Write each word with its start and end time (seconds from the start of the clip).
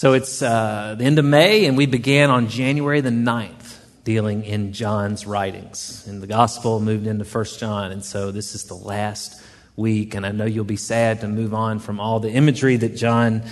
So 0.00 0.14
it's 0.14 0.40
uh, 0.40 0.94
the 0.96 1.04
end 1.04 1.18
of 1.18 1.26
May, 1.26 1.66
and 1.66 1.76
we 1.76 1.84
began 1.84 2.30
on 2.30 2.48
January 2.48 3.02
the 3.02 3.10
9th 3.10 3.76
dealing 4.02 4.46
in 4.46 4.72
John's 4.72 5.26
writings. 5.26 6.06
And 6.06 6.22
the 6.22 6.26
gospel 6.26 6.80
moved 6.80 7.06
into 7.06 7.26
First 7.26 7.60
John, 7.60 7.92
and 7.92 8.02
so 8.02 8.30
this 8.32 8.54
is 8.54 8.64
the 8.64 8.74
last 8.74 9.42
week. 9.76 10.14
And 10.14 10.24
I 10.24 10.32
know 10.32 10.46
you'll 10.46 10.64
be 10.64 10.76
sad 10.76 11.20
to 11.20 11.28
move 11.28 11.52
on 11.52 11.80
from 11.80 12.00
all 12.00 12.18
the 12.18 12.30
imagery 12.30 12.78
that 12.78 12.96
John 12.96 13.42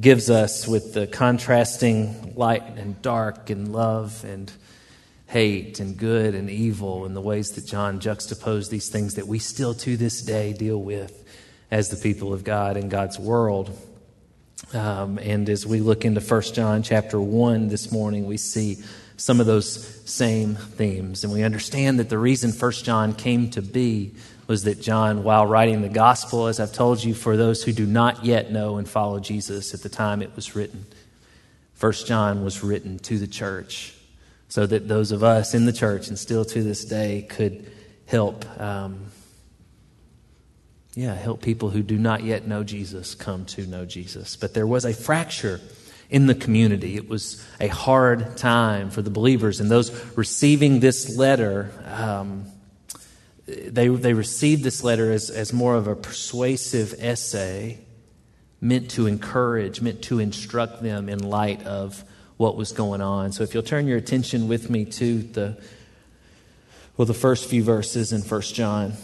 gives 0.00 0.30
us 0.30 0.68
with 0.68 0.94
the 0.94 1.08
contrasting 1.08 2.34
light 2.36 2.62
and 2.76 3.02
dark 3.02 3.50
and 3.50 3.72
love 3.72 4.24
and 4.24 4.52
hate 5.26 5.80
and 5.80 5.96
good 5.96 6.36
and 6.36 6.48
evil 6.48 7.06
and 7.06 7.16
the 7.16 7.20
ways 7.20 7.50
that 7.56 7.66
John 7.66 7.98
juxtaposed 7.98 8.70
these 8.70 8.88
things 8.88 9.16
that 9.16 9.26
we 9.26 9.40
still 9.40 9.74
to 9.74 9.96
this 9.96 10.22
day 10.22 10.52
deal 10.52 10.80
with 10.80 11.24
as 11.72 11.88
the 11.88 11.96
people 11.96 12.32
of 12.32 12.44
God 12.44 12.76
in 12.76 12.88
God's 12.88 13.18
world. 13.18 13.76
Um, 14.74 15.18
and 15.18 15.48
as 15.48 15.66
we 15.66 15.80
look 15.80 16.04
into 16.04 16.20
1 16.20 16.42
John 16.42 16.82
chapter 16.82 17.20
1 17.20 17.68
this 17.68 17.90
morning, 17.90 18.26
we 18.26 18.36
see 18.36 18.78
some 19.16 19.40
of 19.40 19.46
those 19.46 20.02
same 20.08 20.54
themes. 20.54 21.24
And 21.24 21.32
we 21.32 21.42
understand 21.42 21.98
that 21.98 22.08
the 22.08 22.18
reason 22.18 22.52
1 22.52 22.72
John 22.72 23.14
came 23.14 23.50
to 23.50 23.62
be 23.62 24.12
was 24.46 24.64
that 24.64 24.80
John, 24.80 25.24
while 25.24 25.46
writing 25.46 25.82
the 25.82 25.88
gospel, 25.88 26.46
as 26.46 26.60
I've 26.60 26.72
told 26.72 27.02
you, 27.02 27.14
for 27.14 27.36
those 27.36 27.62
who 27.62 27.72
do 27.72 27.86
not 27.86 28.24
yet 28.24 28.50
know 28.50 28.76
and 28.76 28.88
follow 28.88 29.20
Jesus 29.20 29.74
at 29.74 29.82
the 29.82 29.88
time 29.88 30.22
it 30.22 30.34
was 30.36 30.54
written, 30.54 30.86
1 31.80 31.92
John 32.06 32.44
was 32.44 32.62
written 32.62 32.98
to 33.00 33.18
the 33.18 33.26
church 33.26 33.94
so 34.48 34.66
that 34.66 34.88
those 34.88 35.12
of 35.12 35.22
us 35.22 35.54
in 35.54 35.66
the 35.66 35.72
church 35.72 36.08
and 36.08 36.18
still 36.18 36.44
to 36.44 36.62
this 36.62 36.84
day 36.84 37.26
could 37.28 37.70
help 38.06 38.44
um, 38.58 39.07
yeah, 40.98 41.14
help 41.14 41.42
people 41.42 41.70
who 41.70 41.84
do 41.84 41.96
not 41.96 42.24
yet 42.24 42.48
know 42.48 42.64
Jesus 42.64 43.14
come 43.14 43.44
to 43.44 43.64
know 43.68 43.84
Jesus. 43.84 44.34
But 44.34 44.52
there 44.52 44.66
was 44.66 44.84
a 44.84 44.92
fracture 44.92 45.60
in 46.10 46.26
the 46.26 46.34
community. 46.34 46.96
It 46.96 47.08
was 47.08 47.46
a 47.60 47.68
hard 47.68 48.36
time 48.36 48.90
for 48.90 49.00
the 49.00 49.08
believers 49.08 49.60
and 49.60 49.70
those 49.70 49.92
receiving 50.16 50.80
this 50.80 51.16
letter. 51.16 51.70
Um, 51.86 52.46
they, 53.46 53.86
they 53.86 54.12
received 54.12 54.64
this 54.64 54.82
letter 54.82 55.12
as, 55.12 55.30
as 55.30 55.52
more 55.52 55.76
of 55.76 55.86
a 55.86 55.94
persuasive 55.94 56.96
essay 56.98 57.78
meant 58.60 58.90
to 58.90 59.06
encourage, 59.06 59.80
meant 59.80 60.02
to 60.02 60.18
instruct 60.18 60.82
them 60.82 61.08
in 61.08 61.20
light 61.20 61.64
of 61.64 62.02
what 62.38 62.56
was 62.56 62.72
going 62.72 63.02
on. 63.02 63.30
So 63.30 63.44
if 63.44 63.54
you'll 63.54 63.62
turn 63.62 63.86
your 63.86 63.98
attention 63.98 64.48
with 64.48 64.68
me 64.68 64.84
to 64.84 65.22
the 65.22 65.62
well 66.96 67.06
the 67.06 67.14
first 67.14 67.48
few 67.48 67.62
verses 67.62 68.12
in 68.12 68.22
First 68.22 68.56
John. 68.56 68.94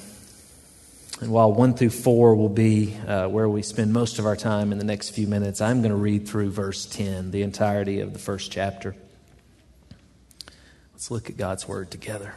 And 1.20 1.30
while 1.30 1.52
1 1.52 1.74
through 1.74 1.90
4 1.90 2.34
will 2.34 2.48
be 2.48 2.96
uh, 3.06 3.28
where 3.28 3.48
we 3.48 3.62
spend 3.62 3.92
most 3.92 4.18
of 4.18 4.26
our 4.26 4.36
time 4.36 4.72
in 4.72 4.78
the 4.78 4.84
next 4.84 5.10
few 5.10 5.26
minutes, 5.26 5.60
I'm 5.60 5.80
going 5.80 5.90
to 5.90 5.96
read 5.96 6.26
through 6.26 6.50
verse 6.50 6.86
10, 6.86 7.30
the 7.30 7.42
entirety 7.42 8.00
of 8.00 8.12
the 8.12 8.18
first 8.18 8.50
chapter. 8.50 8.96
Let's 10.92 11.10
look 11.10 11.30
at 11.30 11.36
God's 11.36 11.68
word 11.68 11.90
together. 11.90 12.34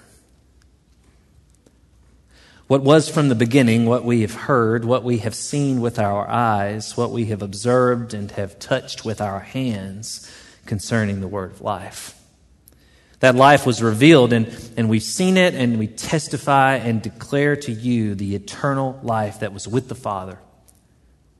What 2.67 2.83
was 2.83 3.09
from 3.09 3.29
the 3.29 3.35
beginning, 3.35 3.85
what 3.85 4.03
we 4.03 4.21
have 4.21 4.33
heard, 4.33 4.83
what 4.83 5.03
we 5.03 5.19
have 5.19 5.33
seen 5.33 5.79
with 5.79 5.97
our 5.97 6.29
eyes, 6.29 6.97
what 6.97 7.11
we 7.11 7.25
have 7.25 7.41
observed 7.41 8.13
and 8.13 8.29
have 8.31 8.59
touched 8.59 9.05
with 9.05 9.21
our 9.21 9.39
hands 9.39 10.29
concerning 10.65 11.21
the 11.21 11.29
word 11.29 11.51
of 11.51 11.61
life. 11.61 12.16
That 13.19 13.35
life 13.35 13.65
was 13.65 13.81
revealed, 13.81 14.31
and, 14.31 14.47
and 14.77 14.89
we've 14.89 15.01
seen 15.01 15.37
it, 15.37 15.55
and 15.55 15.79
we 15.79 15.87
testify 15.87 16.75
and 16.75 17.01
declare 17.01 17.55
to 17.55 17.71
you 17.71 18.13
the 18.13 18.35
eternal 18.35 18.99
life 19.01 19.39
that 19.39 19.53
was 19.53 19.67
with 19.67 19.89
the 19.89 19.95
Father 19.95 20.37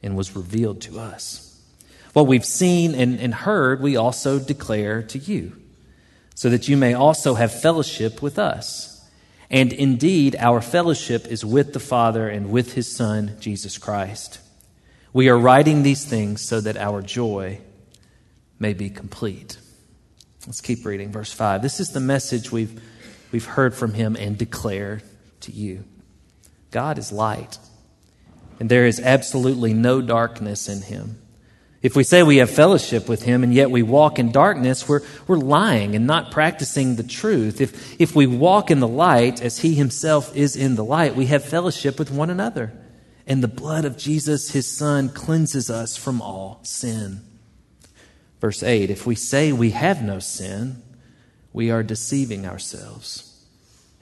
and 0.02 0.18
was 0.18 0.36
revealed 0.36 0.82
to 0.82 1.00
us. 1.00 1.62
What 2.14 2.26
we've 2.26 2.46
seen 2.46 2.96
and, 2.96 3.20
and 3.20 3.32
heard, 3.32 3.80
we 3.80 3.96
also 3.96 4.40
declare 4.40 5.04
to 5.04 5.20
you, 5.20 5.56
so 6.34 6.50
that 6.50 6.68
you 6.68 6.78
may 6.78 6.96
also 6.96 7.36
have 7.36 7.62
fellowship 7.62 8.24
with 8.24 8.40
us. 8.40 9.08
And 9.50 9.72
indeed, 9.72 10.36
our 10.40 10.62
fellowship 10.62 11.28
is 11.28 11.46
with 11.46 11.74
the 11.74 11.80
Father 11.80 12.28
and 12.28 12.50
with 12.50 12.74
his 12.74 12.94
Son, 12.94 13.38
Jesus 13.40 13.78
Christ. 13.78 14.40
We 15.14 15.30
are 15.30 15.38
writing 15.38 15.84
these 15.84 16.04
things 16.04 16.42
so 16.42 16.60
that 16.60 16.76
our 16.76 17.02
joy 17.04 17.60
may 18.60 18.74
be 18.74 18.90
complete. 18.90 19.58
Let's 20.48 20.62
keep 20.62 20.86
reading. 20.86 21.12
Verse 21.12 21.32
5. 21.32 21.62
This 21.62 21.82
is 21.82 21.90
the 21.90 22.00
message 22.00 22.54
we've, 22.54 22.82
we've 23.34 23.46
heard 23.46 23.76
from 23.76 23.94
him 23.94 24.16
and 24.16 24.38
declare 24.38 25.02
to 25.42 25.52
you 25.52 25.84
God 26.72 26.98
is 26.98 27.12
light, 27.12 27.60
and 28.60 28.70
there 28.70 28.88
is 28.88 29.00
absolutely 29.00 29.74
no 29.74 30.02
darkness 30.02 30.70
in 30.70 30.82
him. 30.82 31.22
If 31.82 31.96
we 31.96 32.04
say 32.04 32.24
we 32.24 32.38
have 32.38 32.50
fellowship 32.50 33.08
with 33.08 33.24
him 33.24 33.44
and 33.44 33.54
yet 33.54 33.70
we 33.70 33.84
walk 33.84 34.20
in 34.20 34.32
darkness, 34.32 34.90
we're, 34.90 35.02
we're 35.28 35.38
lying 35.38 35.96
and 35.96 36.08
not 36.08 36.32
practicing 36.32 36.96
the 36.96 37.04
truth. 37.04 37.62
If, 37.62 38.02
if 38.02 38.16
we 38.16 38.26
walk 38.26 38.72
in 38.72 38.80
the 38.80 38.88
light 38.88 39.42
as 39.42 39.60
he 39.60 39.76
himself 39.76 40.36
is 40.36 40.56
in 40.56 40.76
the 40.76 40.84
light, 40.84 41.16
we 41.16 41.28
have 41.28 41.46
fellowship 41.46 42.00
with 42.00 42.10
one 42.10 42.30
another. 42.30 42.74
And 43.28 43.44
the 43.44 43.48
blood 43.48 43.86
of 43.86 43.96
Jesus, 43.96 44.52
his 44.52 44.66
son, 44.66 45.10
cleanses 45.10 45.70
us 45.70 45.96
from 45.96 46.22
all 46.22 46.62
sin. 46.64 47.22
Verse 48.40 48.64
8 48.64 48.90
If 48.90 49.06
we 49.06 49.16
say 49.16 49.52
we 49.52 49.72
have 49.72 50.02
no 50.02 50.20
sin, 50.20 50.82
we 51.54 51.72
are 51.72 51.84
deceiving 51.84 52.46
ourselves, 52.46 53.46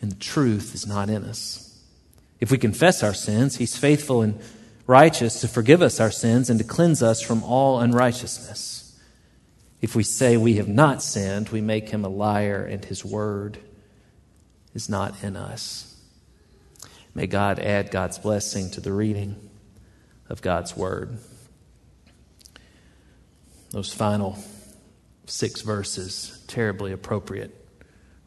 and 0.01 0.11
the 0.11 0.19
truth 0.19 0.75
is 0.75 0.85
not 0.85 1.09
in 1.09 1.23
us. 1.23 1.79
If 2.39 2.51
we 2.51 2.57
confess 2.57 3.01
our 3.01 3.13
sins, 3.13 3.57
he's 3.57 3.77
faithful 3.77 4.21
and 4.21 4.39
righteous 4.87 5.41
to 5.41 5.47
forgive 5.47 5.81
us 5.81 5.99
our 5.99 6.11
sins 6.11 6.49
and 6.49 6.59
to 6.59 6.65
cleanse 6.65 7.01
us 7.01 7.21
from 7.21 7.43
all 7.43 7.79
unrighteousness. 7.79 8.99
If 9.81 9.95
we 9.95 10.03
say 10.03 10.35
we 10.37 10.55
have 10.55 10.67
not 10.67 11.01
sinned, 11.01 11.49
we 11.49 11.61
make 11.61 11.89
him 11.89 12.03
a 12.03 12.09
liar, 12.09 12.63
and 12.63 12.83
his 12.83 13.05
word 13.05 13.57
is 14.73 14.89
not 14.89 15.23
in 15.23 15.35
us. 15.35 15.95
May 17.13 17.27
God 17.27 17.59
add 17.59 17.91
God's 17.91 18.17
blessing 18.17 18.69
to 18.71 18.81
the 18.81 18.91
reading 18.91 19.37
of 20.27 20.41
God's 20.41 20.75
word 20.75 21.17
those 23.71 23.93
final 23.93 24.37
six 25.25 25.61
verses, 25.61 26.43
terribly 26.47 26.91
appropriate 26.91 27.53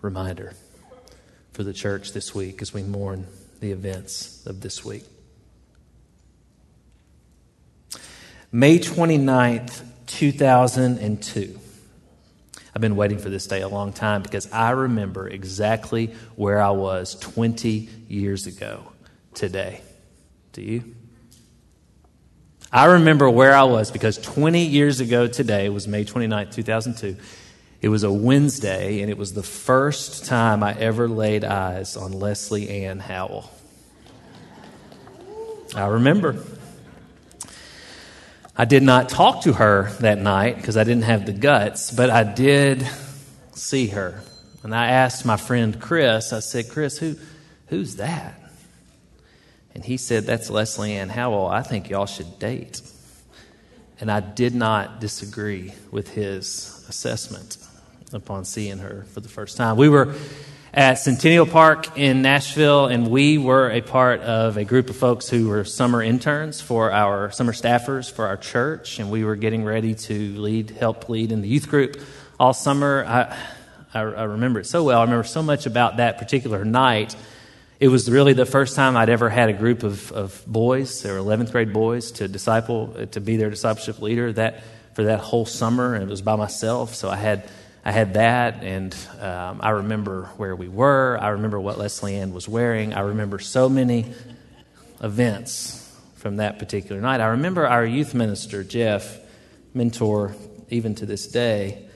reminder 0.00 0.52
for 1.52 1.62
the 1.64 1.72
church 1.72 2.12
this 2.12 2.34
week 2.34 2.62
as 2.62 2.72
we 2.72 2.82
mourn 2.82 3.26
the 3.60 3.72
events 3.72 4.46
of 4.46 4.60
this 4.60 4.84
week. 4.84 5.04
May 8.50 8.78
29th, 8.78 9.84
2002. 10.06 11.60
I've 12.74 12.80
been 12.80 12.96
waiting 12.96 13.18
for 13.18 13.28
this 13.28 13.46
day 13.46 13.60
a 13.60 13.68
long 13.68 13.92
time 13.92 14.22
because 14.22 14.50
I 14.52 14.70
remember 14.70 15.28
exactly 15.28 16.14
where 16.36 16.62
I 16.62 16.70
was 16.70 17.16
20 17.16 17.88
years 18.08 18.46
ago 18.46 18.92
today. 19.34 19.82
Do 20.52 20.62
you? 20.62 20.94
I 22.70 22.84
remember 22.84 23.30
where 23.30 23.54
I 23.54 23.62
was 23.62 23.90
because 23.90 24.18
20 24.18 24.62
years 24.62 25.00
ago 25.00 25.26
today 25.26 25.70
was 25.70 25.88
May 25.88 26.04
29, 26.04 26.50
2002. 26.50 27.16
It 27.80 27.88
was 27.88 28.02
a 28.02 28.12
Wednesday, 28.12 29.00
and 29.00 29.10
it 29.10 29.16
was 29.16 29.32
the 29.32 29.42
first 29.42 30.26
time 30.26 30.62
I 30.62 30.74
ever 30.74 31.08
laid 31.08 31.44
eyes 31.44 31.96
on 31.96 32.12
Leslie 32.12 32.68
Ann 32.84 32.98
Howell. 32.98 33.50
I 35.74 35.86
remember. 35.86 36.44
I 38.54 38.66
did 38.66 38.82
not 38.82 39.08
talk 39.08 39.44
to 39.44 39.54
her 39.54 39.90
that 40.00 40.18
night 40.18 40.56
because 40.56 40.76
I 40.76 40.84
didn't 40.84 41.04
have 41.04 41.24
the 41.24 41.32
guts, 41.32 41.90
but 41.90 42.10
I 42.10 42.24
did 42.24 42.86
see 43.52 43.86
her. 43.88 44.22
And 44.62 44.74
I 44.74 44.88
asked 44.88 45.24
my 45.24 45.36
friend 45.38 45.80
Chris, 45.80 46.34
I 46.34 46.40
said, 46.40 46.68
Chris, 46.68 46.98
who, 46.98 47.16
who's 47.68 47.96
that? 47.96 48.38
And 49.74 49.84
he 49.84 49.96
said, 49.96 50.24
That's 50.24 50.50
Leslie 50.50 50.94
Ann 50.94 51.08
Howell. 51.08 51.46
I 51.46 51.62
think 51.62 51.90
y'all 51.90 52.06
should 52.06 52.38
date. 52.38 52.82
And 54.00 54.10
I 54.10 54.20
did 54.20 54.54
not 54.54 55.00
disagree 55.00 55.72
with 55.90 56.10
his 56.10 56.84
assessment 56.88 57.58
upon 58.12 58.44
seeing 58.44 58.78
her 58.78 59.04
for 59.12 59.20
the 59.20 59.28
first 59.28 59.56
time. 59.56 59.76
We 59.76 59.88
were 59.88 60.14
at 60.72 60.94
Centennial 60.94 61.46
Park 61.46 61.98
in 61.98 62.22
Nashville, 62.22 62.86
and 62.86 63.08
we 63.10 63.38
were 63.38 63.70
a 63.70 63.80
part 63.80 64.20
of 64.20 64.56
a 64.56 64.64
group 64.64 64.90
of 64.90 64.96
folks 64.96 65.28
who 65.28 65.48
were 65.48 65.64
summer 65.64 66.02
interns 66.02 66.60
for 66.60 66.92
our 66.92 67.30
summer 67.30 67.52
staffers 67.52 68.10
for 68.10 68.26
our 68.26 68.36
church, 68.36 68.98
and 68.98 69.10
we 69.10 69.24
were 69.24 69.36
getting 69.36 69.64
ready 69.64 69.94
to 69.94 70.34
lead, 70.38 70.70
help 70.70 71.08
lead 71.08 71.32
in 71.32 71.40
the 71.40 71.48
youth 71.48 71.68
group 71.68 71.96
all 72.38 72.52
summer. 72.52 73.04
I, 73.06 73.36
I, 73.94 74.00
I 74.00 74.24
remember 74.24 74.60
it 74.60 74.66
so 74.66 74.84
well. 74.84 75.00
I 75.00 75.04
remember 75.04 75.24
so 75.24 75.42
much 75.42 75.66
about 75.66 75.96
that 75.96 76.18
particular 76.18 76.64
night 76.64 77.16
it 77.80 77.88
was 77.88 78.10
really 78.10 78.32
the 78.32 78.46
first 78.46 78.74
time 78.74 78.96
I'd 78.96 79.08
ever 79.08 79.28
had 79.28 79.50
a 79.50 79.52
group 79.52 79.84
of, 79.84 80.10
of 80.10 80.42
boys, 80.46 81.02
they 81.02 81.12
were 81.12 81.18
11th 81.18 81.52
grade 81.52 81.72
boys, 81.72 82.10
to 82.12 82.26
disciple, 82.26 83.06
to 83.12 83.20
be 83.20 83.36
their 83.36 83.50
discipleship 83.50 84.02
leader 84.02 84.32
that, 84.32 84.64
for 84.94 85.04
that 85.04 85.20
whole 85.20 85.46
summer. 85.46 85.94
And 85.94 86.02
it 86.02 86.08
was 86.08 86.20
by 86.20 86.34
myself. 86.34 86.96
So 86.96 87.08
I 87.08 87.14
had, 87.14 87.48
I 87.84 87.92
had 87.92 88.14
that. 88.14 88.64
And 88.64 88.96
um, 89.20 89.60
I 89.62 89.70
remember 89.70 90.24
where 90.38 90.56
we 90.56 90.68
were. 90.68 91.18
I 91.20 91.28
remember 91.28 91.60
what 91.60 91.78
Leslie 91.78 92.16
Ann 92.16 92.32
was 92.32 92.48
wearing. 92.48 92.94
I 92.94 93.00
remember 93.00 93.38
so 93.38 93.68
many 93.68 94.12
events 95.00 95.84
from 96.16 96.38
that 96.38 96.58
particular 96.58 97.00
night. 97.00 97.20
I 97.20 97.28
remember 97.28 97.64
our 97.64 97.86
youth 97.86 98.12
minister, 98.12 98.64
Jeff, 98.64 99.20
mentor 99.72 100.34
even 100.68 100.96
to 100.96 101.06
this 101.06 101.28
day, 101.28 101.86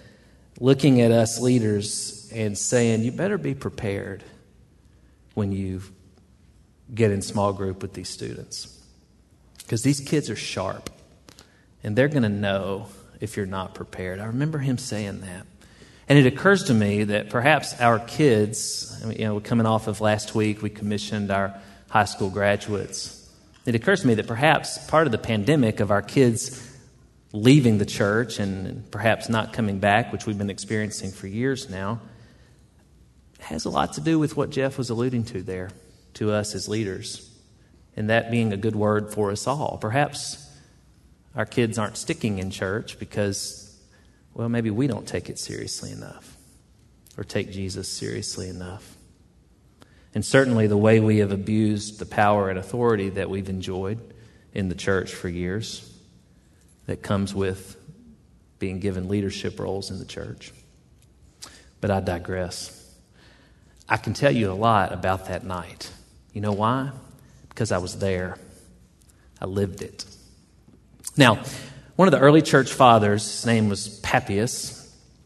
looking 0.61 1.01
at 1.01 1.11
us 1.11 1.41
leaders 1.41 2.31
and 2.33 2.57
saying, 2.57 3.03
you 3.03 3.11
better 3.11 3.37
be 3.37 3.55
prepared 3.55 4.23
when 5.35 5.53
you 5.53 5.83
get 6.95 7.11
in 7.11 7.23
small 7.23 7.53
group 7.53 7.83
with 7.83 7.95
these 7.95 8.09
students. 8.09 8.79
Because 9.59 9.83
these 9.83 10.01
kids 10.01 10.29
are 10.29 10.37
sharp 10.37 10.91
and 11.83 11.97
they're 11.97 12.09
going 12.09 12.23
to 12.23 12.29
know 12.29 12.87
if 13.21 13.37
you're 13.37 13.47
not 13.47 13.75
prepared. 13.75 14.21
I 14.21 14.27
remember 14.27 14.59
him 14.59 14.79
saying 14.79 15.21
that. 15.21 15.47
And 16.09 16.19
it 16.19 16.27
occurs 16.27 16.65
to 16.65 16.75
me 16.75 17.05
that 17.05 17.31
perhaps 17.31 17.81
our 17.81 17.99
kids, 17.99 19.03
you 19.17 19.25
know, 19.25 19.41
coming 19.41 19.67
off 19.67 19.87
of 19.87 20.01
last 20.01 20.35
week, 20.35 20.61
we 20.61 20.69
commissioned 20.69 21.31
our 21.31 21.55
high 21.89 22.05
school 22.05 22.29
graduates. 22.29 23.19
It 23.65 23.75
occurs 23.75 24.01
to 24.01 24.09
me 24.09 24.15
that 24.15 24.27
perhaps 24.27 24.79
part 24.87 25.07
of 25.07 25.13
the 25.13 25.19
pandemic 25.19 25.81
of 25.81 25.91
our 25.91 26.03
kids 26.03 26.69
leaving 27.33 27.79
the 27.79 27.87
church 27.87 28.39
and 28.39 28.91
perhaps 28.91 29.29
not 29.29 29.53
coming 29.53 29.79
back, 29.79 30.13
which 30.13 30.27
we've 30.27 30.37
been 30.37 30.51
experiencing 30.51 31.13
for 31.13 31.29
years 31.29 31.71
now, 31.71 32.01
has 33.43 33.65
a 33.65 33.71
lot 33.71 33.95
to 33.95 34.01
do 34.01 34.19
with 34.19 34.37
what 34.37 34.51
Jeff 34.51 34.79
was 34.79 34.91
alluding 34.91 35.25
to 35.25 35.43
there 35.43 35.71
to 36.15 36.31
us 36.31 36.55
as 36.55 36.69
leaders, 36.69 37.31
and 37.97 38.11
that 38.11 38.31
being 38.31 38.53
a 38.53 38.57
good 38.57 38.77
word 38.77 39.13
for 39.13 39.31
us 39.31 39.47
all. 39.47 39.79
Perhaps 39.81 40.51
our 41.35 41.47
kids 41.47 41.79
aren't 41.79 41.97
sticking 41.97 42.39
in 42.39 42.51
church 42.51 42.99
because, 42.99 43.81
well, 44.35 44.49
maybe 44.49 44.71
we 44.71 44.87
don't 44.87 45.07
take 45.07 45.31
it 45.31 45.39
seriously 45.39 45.91
enough 45.91 46.37
or 47.17 47.25
take 47.25 47.51
Jesus 47.51 47.89
seriously 47.89 48.49
enough. 48.49 48.97
And 50.15 50.25
certainly 50.25 50.67
the 50.67 50.77
way 50.77 51.01
we 51.01 51.19
have 51.19 51.33
abused 51.33 51.99
the 51.99 52.07
power 52.07 52.51
and 52.51 52.59
authority 52.59 53.09
that 53.11 53.31
we've 53.31 53.49
enjoyed 53.49 53.99
in 54.53 54.69
the 54.69 54.75
church 54.75 55.15
for 55.15 55.29
years 55.29 55.91
that 56.87 57.03
comes 57.03 57.35
with 57.35 57.77
being 58.59 58.79
given 58.79 59.09
leadership 59.09 59.59
roles 59.59 59.91
in 59.91 59.99
the 59.99 60.05
church. 60.05 60.53
But 61.81 61.91
I 61.91 62.01
digress. 62.01 62.79
I 63.89 63.97
can 63.97 64.15
tell 64.15 64.33
you 64.33 64.51
a 64.51 64.55
lot 64.55 64.93
about 64.93 65.27
that 65.27 65.45
night. 65.45 65.91
You 66.33 66.41
know 66.41 66.53
why? 66.53 66.91
Because 67.49 67.73
I 67.73 67.79
was 67.79 67.99
there, 67.99 68.39
I 69.41 69.47
lived 69.47 69.83
it. 69.83 70.05
Now, 71.17 71.43
one 71.97 72.09
of 72.09 72.13
the 72.13 72.21
early 72.21 72.43
church 72.43 72.73
fathers, 72.73 73.23
his 73.23 73.47
name 73.47 73.69
was 73.69 74.01
Papias, 74.01 74.79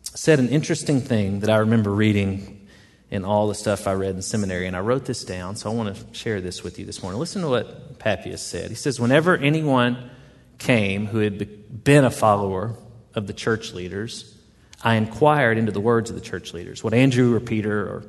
said 0.03 0.41
an 0.41 0.49
interesting 0.49 1.01
thing 1.01 1.41
that 1.41 1.51
I 1.51 1.59
remember 1.59 1.93
reading 1.93 2.69
in 3.11 3.25
all 3.25 3.47
the 3.47 3.55
stuff 3.55 3.87
I 3.87 3.93
read 3.93 4.17
in 4.17 4.23
seminary, 4.23 4.67
and 4.67 4.75
I 4.75 4.81
wrote 4.81 5.05
this 5.05 5.25
down, 5.25 5.55
so 5.55 5.71
I 5.71 5.75
want 5.75 5.95
to 5.95 6.15
share 6.15 6.41
this 6.41 6.65
with 6.65 6.79
you 6.79 6.85
this 6.85 7.03
morning. 7.03 7.21
Listen 7.21 7.43
to 7.43 7.49
what 7.49 7.99
Papias 8.01 8.43
said. 8.43 8.69
He 8.71 8.75
says, 8.75 8.99
Whenever 8.99 9.37
anyone 9.37 10.11
came 10.59 11.07
who 11.07 11.19
had 11.19 11.85
been 11.85 12.05
a 12.05 12.11
follower 12.11 12.75
of 13.15 13.29
the 13.29 13.33
church 13.33 13.73
leaders, 13.73 14.37
I 14.83 14.97
inquired 14.97 15.57
into 15.57 15.71
the 15.71 15.81
words 15.81 16.11
of 16.11 16.17
the 16.17 16.23
church 16.23 16.53
leaders, 16.53 16.83
what 16.83 16.95
Andrew 16.95 17.35
or 17.35 17.41
Peter 17.41 17.81
or 17.83 18.05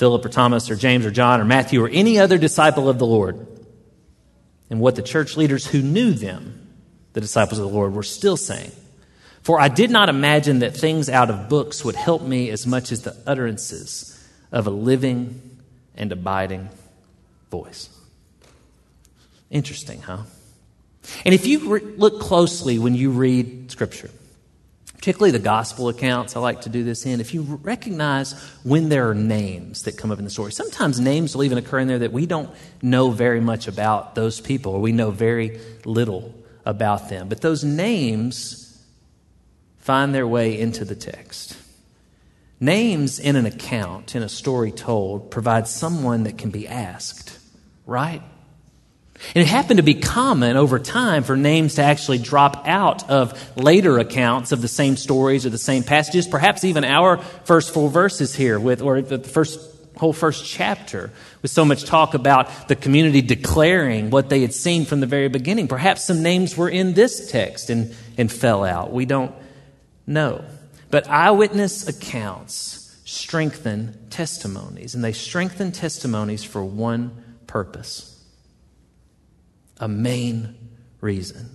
Philip 0.00 0.24
or 0.24 0.30
Thomas 0.30 0.70
or 0.70 0.76
James 0.76 1.04
or 1.04 1.10
John 1.10 1.42
or 1.42 1.44
Matthew 1.44 1.84
or 1.84 1.88
any 1.88 2.18
other 2.18 2.38
disciple 2.38 2.88
of 2.88 2.98
the 2.98 3.04
Lord, 3.04 3.46
and 4.70 4.80
what 4.80 4.96
the 4.96 5.02
church 5.02 5.36
leaders 5.36 5.66
who 5.66 5.82
knew 5.82 6.12
them, 6.12 6.68
the 7.12 7.20
disciples 7.20 7.58
of 7.58 7.68
the 7.68 7.76
Lord, 7.76 7.92
were 7.92 8.02
still 8.02 8.38
saying. 8.38 8.72
For 9.42 9.60
I 9.60 9.68
did 9.68 9.90
not 9.90 10.08
imagine 10.08 10.60
that 10.60 10.74
things 10.74 11.10
out 11.10 11.28
of 11.28 11.50
books 11.50 11.84
would 11.84 11.96
help 11.96 12.22
me 12.22 12.48
as 12.48 12.66
much 12.66 12.92
as 12.92 13.02
the 13.02 13.14
utterances 13.26 14.26
of 14.50 14.66
a 14.66 14.70
living 14.70 15.58
and 15.94 16.10
abiding 16.12 16.70
voice. 17.50 17.90
Interesting, 19.50 20.00
huh? 20.00 20.22
And 21.26 21.34
if 21.34 21.46
you 21.46 21.74
re- 21.74 21.82
look 21.82 22.20
closely 22.22 22.78
when 22.78 22.94
you 22.94 23.10
read 23.10 23.70
Scripture, 23.70 24.08
particularly 25.00 25.30
the 25.30 25.38
gospel 25.38 25.88
accounts, 25.88 26.36
I 26.36 26.40
like 26.40 26.60
to 26.62 26.68
do 26.68 26.84
this 26.84 27.06
in, 27.06 27.22
if 27.22 27.32
you 27.32 27.40
recognize 27.62 28.34
when 28.64 28.90
there 28.90 29.08
are 29.08 29.14
names 29.14 29.84
that 29.84 29.96
come 29.96 30.10
up 30.10 30.18
in 30.18 30.26
the 30.26 30.30
story, 30.30 30.52
sometimes 30.52 31.00
names 31.00 31.34
will 31.34 31.42
even 31.42 31.56
occur 31.56 31.78
in 31.78 31.88
there 31.88 32.00
that 32.00 32.12
we 32.12 32.26
don't 32.26 32.50
know 32.82 33.10
very 33.10 33.40
much 33.40 33.66
about 33.66 34.14
those 34.14 34.42
people, 34.42 34.74
or 34.74 34.80
we 34.82 34.92
know 34.92 35.10
very 35.10 35.58
little 35.86 36.34
about 36.66 37.08
them. 37.08 37.30
But 37.30 37.40
those 37.40 37.64
names 37.64 38.78
find 39.78 40.14
their 40.14 40.28
way 40.28 40.60
into 40.60 40.84
the 40.84 40.94
text. 40.94 41.56
Names 42.60 43.18
in 43.18 43.36
an 43.36 43.46
account, 43.46 44.14
in 44.14 44.22
a 44.22 44.28
story 44.28 44.70
told, 44.70 45.30
provide 45.30 45.66
someone 45.66 46.24
that 46.24 46.36
can 46.36 46.50
be 46.50 46.68
asked, 46.68 47.38
right? 47.86 48.20
And 49.34 49.42
it 49.42 49.46
happened 49.46 49.76
to 49.76 49.82
be 49.82 49.94
common 49.94 50.56
over 50.56 50.78
time 50.78 51.22
for 51.22 51.36
names 51.36 51.74
to 51.76 51.82
actually 51.82 52.18
drop 52.18 52.66
out 52.66 53.08
of 53.08 53.56
later 53.56 53.98
accounts 53.98 54.50
of 54.50 54.62
the 54.62 54.68
same 54.68 54.96
stories 54.96 55.46
or 55.46 55.50
the 55.50 55.58
same 55.58 55.82
passages, 55.84 56.26
perhaps 56.26 56.64
even 56.64 56.84
our 56.84 57.18
first 57.18 57.72
four 57.72 57.90
verses 57.90 58.34
here 58.34 58.58
with, 58.58 58.82
or 58.82 59.00
the 59.02 59.18
first 59.18 59.60
whole 59.96 60.12
first 60.14 60.46
chapter 60.46 61.10
with 61.42 61.50
so 61.50 61.64
much 61.64 61.84
talk 61.84 62.14
about 62.14 62.68
the 62.68 62.74
community 62.74 63.20
declaring 63.20 64.08
what 64.08 64.30
they 64.30 64.40
had 64.40 64.54
seen 64.54 64.86
from 64.86 65.00
the 65.00 65.06
very 65.06 65.28
beginning. 65.28 65.68
Perhaps 65.68 66.04
some 66.04 66.22
names 66.22 66.56
were 66.56 66.70
in 66.70 66.94
this 66.94 67.30
text 67.30 67.68
and, 67.68 67.94
and 68.16 68.32
fell 68.32 68.64
out. 68.64 68.90
We 68.90 69.04
don't 69.04 69.34
know. 70.06 70.42
But 70.90 71.08
eyewitness 71.08 71.86
accounts 71.86 72.98
strengthen 73.04 74.08
testimonies, 74.08 74.94
and 74.94 75.04
they 75.04 75.12
strengthen 75.12 75.70
testimonies 75.70 76.42
for 76.42 76.64
one 76.64 77.36
purpose 77.46 78.09
a 79.80 79.88
main 79.88 80.54
reason. 81.00 81.50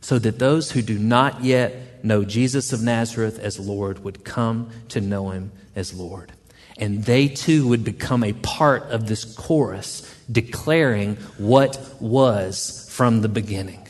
So 0.00 0.18
that 0.18 0.38
those 0.38 0.72
who 0.72 0.82
do 0.82 0.98
not 0.98 1.42
yet 1.42 2.04
know 2.04 2.24
Jesus 2.24 2.72
of 2.72 2.82
Nazareth 2.82 3.38
as 3.38 3.58
Lord 3.58 4.04
would 4.04 4.24
come 4.24 4.70
to 4.88 5.00
know 5.00 5.30
him 5.30 5.52
as 5.74 5.94
Lord. 5.94 6.32
And 6.76 7.04
they 7.04 7.28
too 7.28 7.66
would 7.68 7.84
become 7.84 8.22
a 8.22 8.32
part 8.34 8.84
of 8.84 9.08
this 9.08 9.24
chorus 9.24 10.14
declaring 10.30 11.16
what 11.36 11.96
was 12.00 12.88
from 12.90 13.22
the 13.22 13.28
beginning. 13.28 13.86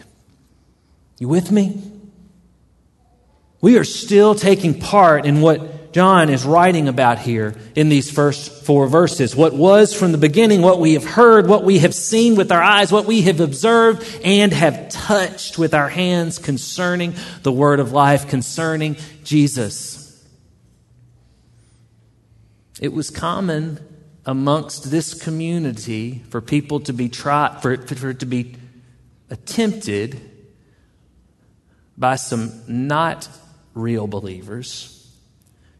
You 1.18 1.28
with 1.28 1.50
me? 1.50 1.82
We 3.60 3.76
are 3.76 3.84
still 3.84 4.34
taking 4.34 4.78
part 4.80 5.26
in 5.26 5.40
what 5.40 5.60
John 5.92 6.28
is 6.28 6.44
writing 6.44 6.86
about 6.86 7.18
here 7.18 7.54
in 7.74 7.88
these 7.88 8.10
first 8.10 8.64
four 8.64 8.88
verses. 8.88 9.34
What 9.34 9.54
was 9.54 9.94
from 9.94 10.12
the 10.12 10.18
beginning, 10.18 10.60
what 10.60 10.80
we 10.80 10.94
have 10.94 11.04
heard, 11.04 11.46
what 11.46 11.64
we 11.64 11.78
have 11.78 11.94
seen 11.94 12.36
with 12.36 12.52
our 12.52 12.62
eyes, 12.62 12.92
what 12.92 13.06
we 13.06 13.22
have 13.22 13.40
observed 13.40 14.06
and 14.22 14.52
have 14.52 14.90
touched 14.90 15.58
with 15.58 15.72
our 15.72 15.88
hands 15.88 16.38
concerning 16.38 17.14
the 17.42 17.52
word 17.52 17.80
of 17.80 17.92
life, 17.92 18.28
concerning 18.28 18.96
Jesus. 19.24 20.04
It 22.80 22.92
was 22.92 23.08
common 23.10 23.80
amongst 24.26 24.90
this 24.90 25.14
community 25.14 26.22
for 26.28 26.42
people 26.42 26.80
to 26.80 26.92
be 26.92 27.08
tried, 27.08 27.62
for, 27.62 27.76
for 27.78 28.10
it 28.10 28.20
to 28.20 28.26
be 28.26 28.56
attempted 29.30 30.20
by 31.96 32.16
some 32.16 32.52
not 32.68 33.26
real 33.74 34.06
believers 34.06 34.97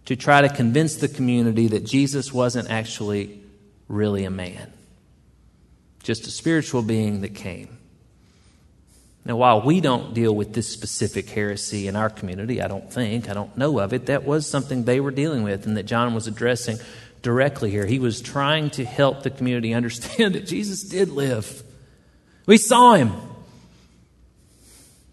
to 0.08 0.16
try 0.16 0.40
to 0.40 0.48
convince 0.48 0.96
the 0.96 1.06
community 1.06 1.66
that 1.68 1.84
Jesus 1.84 2.32
wasn't 2.32 2.70
actually 2.70 3.42
really 3.88 4.24
a 4.24 4.30
man, 4.30 4.72
just 6.02 6.26
a 6.26 6.30
spiritual 6.30 6.80
being 6.80 7.20
that 7.20 7.34
came. 7.34 7.76
Now, 9.26 9.36
while 9.36 9.60
we 9.60 9.82
don't 9.82 10.14
deal 10.14 10.34
with 10.34 10.54
this 10.54 10.66
specific 10.66 11.28
heresy 11.28 11.88
in 11.88 11.94
our 11.94 12.08
community, 12.08 12.62
I 12.62 12.68
don't 12.68 12.90
think, 12.90 13.28
I 13.28 13.34
don't 13.34 13.54
know 13.58 13.78
of 13.80 13.92
it, 13.92 14.06
that 14.06 14.24
was 14.24 14.46
something 14.46 14.84
they 14.84 14.98
were 14.98 15.10
dealing 15.10 15.42
with 15.42 15.66
and 15.66 15.76
that 15.76 15.82
John 15.82 16.14
was 16.14 16.26
addressing 16.26 16.78
directly 17.20 17.70
here. 17.70 17.84
He 17.84 17.98
was 17.98 18.22
trying 18.22 18.70
to 18.70 18.86
help 18.86 19.24
the 19.24 19.30
community 19.30 19.74
understand 19.74 20.34
that 20.36 20.46
Jesus 20.46 20.84
did 20.84 21.10
live. 21.10 21.62
We 22.46 22.56
saw 22.56 22.94
him, 22.94 23.12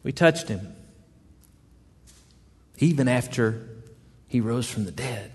we 0.03 0.13
touched 0.13 0.47
him, 0.47 0.73
even 2.77 3.09
after 3.09 3.74
he 4.35 4.41
rose 4.41 4.69
from 4.69 4.83
the 4.83 4.91
dead. 4.91 5.31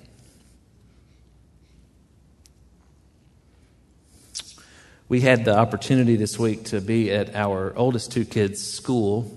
We 5.09 5.23
had 5.23 5.47
the 5.47 5.57
opportunity 5.57 6.17
this 6.17 6.39
week 6.39 6.65
to 6.65 6.83
be 6.83 7.11
at 7.11 7.35
our 7.35 7.75
oldest 7.77 8.13
two 8.13 8.27
kids' 8.27 8.63
school 8.63 9.35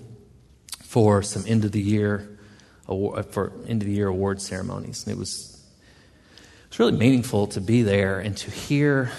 for 0.82 1.22
some 1.22 1.44
end 1.46 1.64
of 1.64 1.72
the 1.72 1.80
year 1.80 2.38
for 2.84 3.52
end 3.66 3.80
of 3.80 3.88
the 3.88 3.94
year 3.94 4.08
award 4.08 4.42
ceremonies, 4.42 5.04
and 5.06 5.16
it 5.16 5.18
was 5.18 5.64
it 6.64 6.68
was 6.68 6.78
really 6.78 6.98
meaningful 6.98 7.46
to 7.46 7.62
be 7.62 7.82
there 7.82 8.20
and 8.20 8.36
to 8.36 8.50
hear 8.50 9.10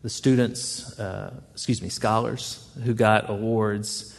the 0.00 0.08
students, 0.08 0.98
uh, 0.98 1.38
excuse 1.52 1.82
me, 1.82 1.90
scholars 1.90 2.66
who 2.82 2.94
got 2.94 3.28
awards 3.28 4.16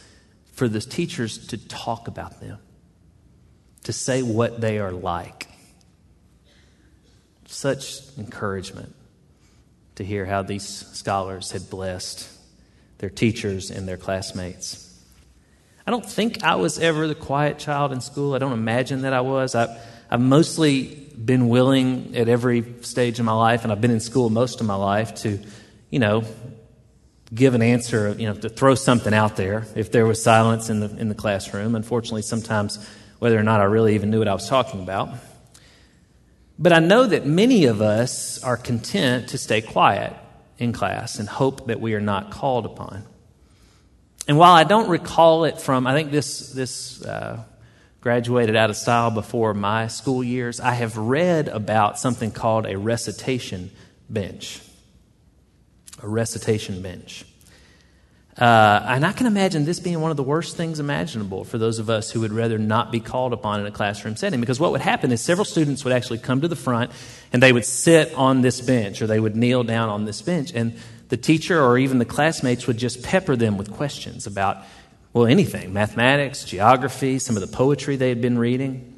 for 0.52 0.68
the 0.68 0.80
teachers 0.80 1.48
to 1.48 1.58
talk 1.58 2.06
about 2.06 2.38
them, 2.38 2.60
to 3.82 3.92
say 3.92 4.22
what 4.22 4.60
they 4.60 4.78
are 4.78 4.92
like 4.92 5.47
such 7.48 8.00
encouragement 8.18 8.94
to 9.96 10.04
hear 10.04 10.24
how 10.24 10.42
these 10.42 10.64
scholars 10.64 11.50
had 11.50 11.68
blessed 11.68 12.28
their 12.98 13.10
teachers 13.10 13.70
and 13.70 13.88
their 13.88 13.96
classmates. 13.96 14.84
I 15.86 15.90
don't 15.90 16.04
think 16.04 16.44
I 16.44 16.56
was 16.56 16.78
ever 16.78 17.08
the 17.08 17.14
quiet 17.14 17.58
child 17.58 17.92
in 17.92 18.00
school. 18.00 18.34
I 18.34 18.38
don't 18.38 18.52
imagine 18.52 19.02
that 19.02 19.14
I 19.14 19.22
was. 19.22 19.54
I, 19.54 19.80
I've 20.10 20.20
mostly 20.20 20.84
been 20.84 21.48
willing 21.48 22.14
at 22.14 22.28
every 22.28 22.64
stage 22.82 23.18
of 23.18 23.24
my 23.24 23.32
life, 23.32 23.64
and 23.64 23.72
I've 23.72 23.80
been 23.80 23.90
in 23.90 24.00
school 24.00 24.30
most 24.30 24.60
of 24.60 24.66
my 24.66 24.74
life 24.74 25.14
to, 25.22 25.38
you 25.90 25.98
know, 25.98 26.24
give 27.34 27.54
an 27.54 27.62
answer, 27.62 28.14
you 28.18 28.26
know, 28.26 28.34
to 28.34 28.48
throw 28.48 28.74
something 28.74 29.14
out 29.14 29.36
there 29.36 29.66
if 29.74 29.90
there 29.90 30.06
was 30.06 30.22
silence 30.22 30.70
in 30.70 30.80
the, 30.80 30.94
in 30.96 31.08
the 31.08 31.14
classroom. 31.14 31.74
Unfortunately, 31.74 32.22
sometimes 32.22 32.86
whether 33.18 33.38
or 33.38 33.42
not 33.42 33.60
I 33.60 33.64
really 33.64 33.94
even 33.94 34.10
knew 34.10 34.18
what 34.18 34.28
I 34.28 34.34
was 34.34 34.48
talking 34.48 34.82
about. 34.82 35.14
But 36.58 36.72
I 36.72 36.80
know 36.80 37.06
that 37.06 37.24
many 37.24 37.66
of 37.66 37.80
us 37.80 38.42
are 38.42 38.56
content 38.56 39.28
to 39.30 39.38
stay 39.38 39.60
quiet 39.60 40.12
in 40.58 40.72
class 40.72 41.18
and 41.18 41.28
hope 41.28 41.68
that 41.68 41.80
we 41.80 41.94
are 41.94 42.00
not 42.00 42.30
called 42.30 42.66
upon. 42.66 43.04
And 44.26 44.36
while 44.36 44.54
I 44.54 44.64
don't 44.64 44.88
recall 44.88 45.44
it 45.44 45.60
from, 45.60 45.86
I 45.86 45.94
think 45.94 46.10
this, 46.10 46.52
this 46.52 47.02
uh, 47.04 47.44
graduated 48.00 48.56
out 48.56 48.70
of 48.70 48.76
style 48.76 49.10
before 49.10 49.54
my 49.54 49.86
school 49.86 50.24
years, 50.24 50.60
I 50.60 50.72
have 50.72 50.96
read 50.96 51.48
about 51.48 51.98
something 51.98 52.32
called 52.32 52.66
a 52.66 52.76
recitation 52.76 53.70
bench 54.10 54.60
a 56.02 56.08
recitation 56.08 56.82
bench. 56.82 57.24
Uh, 58.38 58.84
and 58.86 59.04
I 59.04 59.10
can 59.10 59.26
imagine 59.26 59.64
this 59.64 59.80
being 59.80 60.00
one 60.00 60.12
of 60.12 60.16
the 60.16 60.22
worst 60.22 60.56
things 60.56 60.78
imaginable 60.78 61.42
for 61.42 61.58
those 61.58 61.80
of 61.80 61.90
us 61.90 62.12
who 62.12 62.20
would 62.20 62.32
rather 62.32 62.56
not 62.56 62.92
be 62.92 63.00
called 63.00 63.32
upon 63.32 63.58
in 63.58 63.66
a 63.66 63.72
classroom 63.72 64.14
setting. 64.14 64.38
Because 64.38 64.60
what 64.60 64.70
would 64.70 64.80
happen 64.80 65.10
is 65.10 65.20
several 65.20 65.44
students 65.44 65.84
would 65.84 65.92
actually 65.92 66.18
come 66.18 66.40
to 66.42 66.48
the 66.48 66.54
front 66.54 66.92
and 67.32 67.42
they 67.42 67.52
would 67.52 67.64
sit 67.64 68.14
on 68.14 68.42
this 68.42 68.60
bench 68.60 69.02
or 69.02 69.08
they 69.08 69.18
would 69.18 69.34
kneel 69.34 69.64
down 69.64 69.88
on 69.88 70.04
this 70.04 70.22
bench. 70.22 70.52
And 70.54 70.78
the 71.08 71.16
teacher 71.16 71.60
or 71.60 71.78
even 71.78 71.98
the 71.98 72.04
classmates 72.04 72.68
would 72.68 72.78
just 72.78 73.02
pepper 73.02 73.34
them 73.34 73.58
with 73.58 73.72
questions 73.72 74.28
about, 74.28 74.58
well, 75.12 75.26
anything 75.26 75.72
mathematics, 75.72 76.44
geography, 76.44 77.18
some 77.18 77.36
of 77.36 77.40
the 77.42 77.56
poetry 77.56 77.96
they 77.96 78.08
had 78.08 78.20
been 78.20 78.38
reading. 78.38 78.94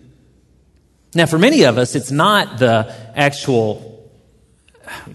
Now, 1.15 1.25
for 1.25 1.39
many 1.39 1.63
of 1.63 1.79
us, 1.79 1.95
it's 1.95 2.11
not 2.11 2.59
the 2.59 2.95
actual 3.17 4.11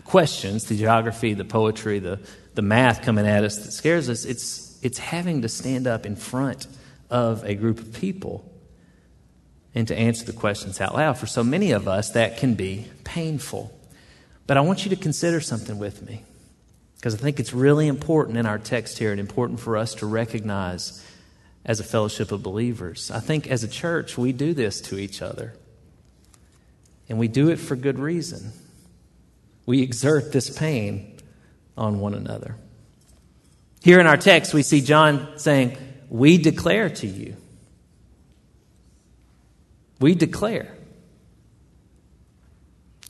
questions, 0.04 0.66
the 0.66 0.78
geography, 0.78 1.36
the 1.36 1.46
poetry, 1.46 2.00
the, 2.00 2.20
the 2.56 2.62
math 2.62 3.04
coming 3.04 3.28
at 3.28 3.44
us 3.44 3.58
that 3.58 3.72
scares 3.72 4.10
us. 4.10 4.26
It's, 4.26 4.80
it's 4.82 4.98
having 4.98 5.42
to 5.44 5.50
stand 5.50 5.88
up 5.88 6.06
in 6.06 6.16
front 6.16 6.68
of 7.10 7.44
a 7.44 7.56
group 7.56 7.80
of 7.80 7.94
people 7.94 8.52
and 9.74 9.88
to 9.90 9.96
answer 9.96 10.26
the 10.26 10.34
questions 10.34 10.80
out 10.80 10.96
loud. 10.96 11.18
For 11.18 11.28
so 11.28 11.44
many 11.44 11.72
of 11.72 11.88
us, 11.88 12.12
that 12.12 12.38
can 12.38 12.56
be 12.56 12.88
painful. 13.04 13.78
But 14.48 14.58
I 14.58 14.62
want 14.62 14.86
you 14.86 14.90
to 14.92 14.96
consider 14.96 15.42
something 15.42 15.78
with 15.78 16.02
me 16.02 16.24
because 16.96 17.14
I 17.14 17.18
think 17.18 17.40
it's 17.40 17.54
really 17.54 17.88
important 17.88 18.38
in 18.38 18.46
our 18.46 18.58
text 18.58 18.98
here 18.98 19.12
and 19.12 19.20
important 19.20 19.60
for 19.60 19.78
us 19.78 19.96
to 19.96 20.06
recognize 20.06 21.04
as 21.66 21.80
a 21.80 21.84
fellowship 21.84 22.32
of 22.32 22.42
believers. 22.42 23.12
I 23.12 23.20
think 23.20 23.48
as 23.48 23.64
a 23.64 23.68
church, 23.68 24.18
we 24.18 24.32
do 24.32 24.54
this 24.54 24.80
to 24.82 24.98
each 24.98 25.22
other. 25.22 25.54
And 27.10 27.20
we 27.20 27.28
do 27.28 27.50
it 27.50 27.58
for 27.58 27.76
good 27.76 28.00
reason. 28.00 28.52
We 29.66 29.82
exert 29.82 30.32
this 30.32 30.56
pain 30.56 31.15
on 31.78 32.00
one 32.00 32.14
another. 32.14 32.56
Here 33.82 34.00
in 34.00 34.08
our 34.08 34.18
text, 34.18 34.54
we 34.54 34.64
see 34.64 34.82
John 34.82 35.38
saying, 35.38 35.78
We 36.10 36.38
declare 36.38 36.90
to 36.90 37.08
you. 37.08 37.36
We 40.00 40.16
declare. 40.16 40.76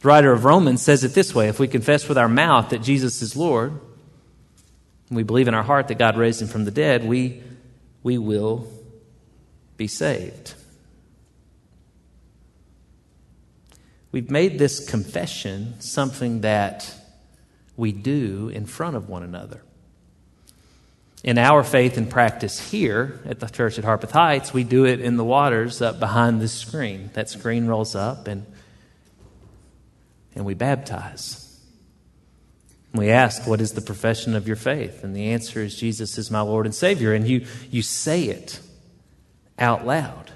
The 0.01 0.07
writer 0.07 0.31
of 0.31 0.45
Romans 0.45 0.81
says 0.81 1.03
it 1.03 1.13
this 1.13 1.33
way 1.33 1.47
if 1.47 1.59
we 1.59 1.67
confess 1.67 2.07
with 2.07 2.17
our 2.17 2.29
mouth 2.29 2.69
that 2.69 2.81
Jesus 2.81 3.21
is 3.21 3.35
Lord, 3.35 3.71
and 5.09 5.17
we 5.17 5.23
believe 5.23 5.47
in 5.47 5.53
our 5.53 5.63
heart 5.63 5.87
that 5.87 5.97
God 5.97 6.17
raised 6.17 6.41
him 6.41 6.47
from 6.47 6.65
the 6.65 6.71
dead, 6.71 7.05
we, 7.05 7.41
we 8.03 8.17
will 8.17 8.67
be 9.77 9.87
saved. 9.87 10.53
We've 14.11 14.31
made 14.31 14.59
this 14.59 14.87
confession 14.87 15.79
something 15.81 16.41
that 16.41 16.93
we 17.77 17.91
do 17.91 18.49
in 18.49 18.65
front 18.65 18.95
of 18.95 19.09
one 19.09 19.23
another. 19.23 19.61
In 21.23 21.37
our 21.37 21.63
faith 21.63 21.97
and 21.97 22.09
practice 22.09 22.71
here 22.71 23.19
at 23.25 23.39
the 23.39 23.47
church 23.47 23.79
at 23.79 23.83
Harpeth 23.83 24.11
Heights, 24.11 24.53
we 24.53 24.63
do 24.63 24.85
it 24.85 25.01
in 25.01 25.17
the 25.17 25.23
waters 25.23 25.81
up 25.81 25.99
behind 25.99 26.39
the 26.39 26.47
screen. 26.47 27.09
That 27.13 27.29
screen 27.29 27.65
rolls 27.65 27.95
up 27.95 28.27
and, 28.27 28.45
and 30.35 30.45
we 30.45 30.53
baptize. 30.53 31.41
We 32.93 33.09
ask, 33.09 33.47
What 33.47 33.59
is 33.59 33.73
the 33.73 33.81
profession 33.81 34.35
of 34.35 34.47
your 34.47 34.55
faith? 34.55 35.03
And 35.03 35.15
the 35.15 35.31
answer 35.31 35.61
is, 35.61 35.75
Jesus 35.75 36.17
is 36.17 36.29
my 36.29 36.41
Lord 36.41 36.65
and 36.65 36.75
Savior. 36.75 37.13
And 37.13 37.27
you, 37.27 37.45
you 37.71 37.81
say 37.81 38.25
it 38.25 38.59
out 39.57 39.85
loud, 39.85 40.31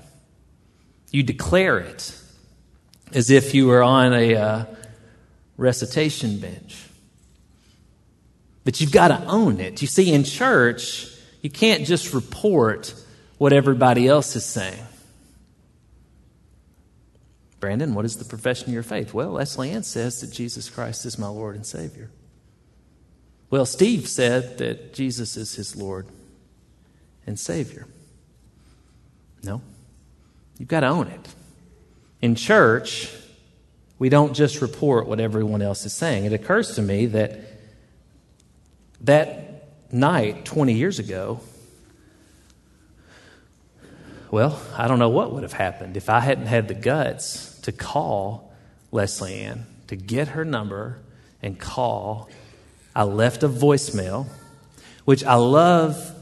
you 1.12 1.24
declare 1.24 1.78
it 1.78 2.16
as 3.14 3.30
if 3.30 3.54
you 3.54 3.68
were 3.68 3.84
on 3.84 4.14
a 4.14 4.36
uh, 4.36 4.66
recitation 5.56 6.40
bench. 6.40 6.89
But 8.64 8.82
you've 8.82 8.92
got 8.92 9.10
to 9.10 9.26
own 9.26 9.60
it. 9.60 9.82
You 9.82 9.88
see, 9.88 10.14
in 10.14 10.24
church, 10.24 11.08
you 11.42 11.50
can't 11.50 11.86
just 11.86 12.14
report 12.14 12.94
what 13.38 13.54
everybody 13.54 14.08
else 14.08 14.36
is 14.36 14.46
saying. 14.46 14.84
Brandon, 17.60 17.94
what 17.94 18.06
is 18.06 18.18
the 18.18 18.26
profession 18.26 18.70
of 18.70 18.74
your 18.74 18.84
faith? 18.84 19.14
Well, 19.14 19.32
Leslie 19.32 19.72
Ann 19.72 19.84
says 19.84 20.22
that 20.22 20.32
Jesus 20.32 20.70
Christ 20.70 21.06
is 21.06 21.18
my 21.18 21.28
Lord 21.28 21.56
and 21.56 21.66
Savior. 21.66 22.10
Well, 23.50 23.66
Steve 23.66 24.08
said 24.08 24.60
that 24.60 24.94
Jesus 24.94 25.36
is 25.36 25.56
his 25.56 25.76
Lord 25.76 26.08
and 27.26 27.40
Savior. 27.40 27.88
No, 29.44 29.62
you've 30.58 30.70
got 30.70 30.82
to 30.82 30.88
own 30.88 31.08
it. 31.08 31.28
In 32.22 32.36
church, 32.36 33.14
we 33.98 34.10
don't 34.10 34.34
just 34.34 34.62
report 34.62 35.08
what 35.08 35.20
everyone 35.20 35.62
else 35.62 35.86
is 35.86 35.94
saying. 35.94 36.26
It 36.26 36.34
occurs 36.34 36.76
to 36.76 36.82
me 36.82 37.08
that 37.08 37.40
that 39.02 39.68
night 39.92 40.46
20 40.46 40.74
years 40.74 41.00
ago, 41.00 41.42
well, 44.32 44.62
I 44.78 44.88
don't 44.88 45.00
know 45.00 45.10
what 45.10 45.32
would 45.34 45.44
have 45.44 45.54
happened 45.54 45.98
if 45.98 46.10
I 46.10 46.20
hadn't 46.20 46.46
had 46.46 46.68
the 46.68 46.74
guts 46.74 47.60
to 47.62 47.72
call 47.72 48.54
Leslie 48.92 49.42
Ann, 49.42 49.66
to 49.88 49.96
get 49.96 50.30
her 50.30 50.46
number 50.46 51.00
and 51.42 51.60
call. 51.60 52.30
I 52.96 53.04
left 53.04 53.44
a 53.44 53.50
voicemail, 53.50 54.28
which 55.06 55.24
I 55.24 55.36
love 55.36 56.16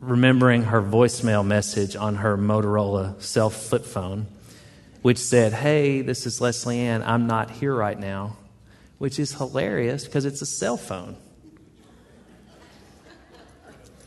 remembering 0.00 0.64
her 0.64 0.82
voicemail 0.82 1.46
message 1.46 1.94
on 1.94 2.16
her 2.16 2.36
Motorola 2.36 3.20
cell 3.22 3.50
flip 3.50 3.84
phone 3.84 4.26
which 5.02 5.18
said, 5.18 5.52
Hey, 5.52 6.00
this 6.00 6.26
is 6.26 6.40
Leslie 6.40 6.80
Ann. 6.80 7.02
I'm 7.02 7.26
not 7.26 7.50
here 7.50 7.74
right 7.74 7.98
now, 7.98 8.36
which 8.98 9.18
is 9.18 9.34
hilarious 9.34 10.04
because 10.04 10.24
it's 10.24 10.40
a 10.40 10.46
cell 10.46 10.76
phone. 10.76 11.16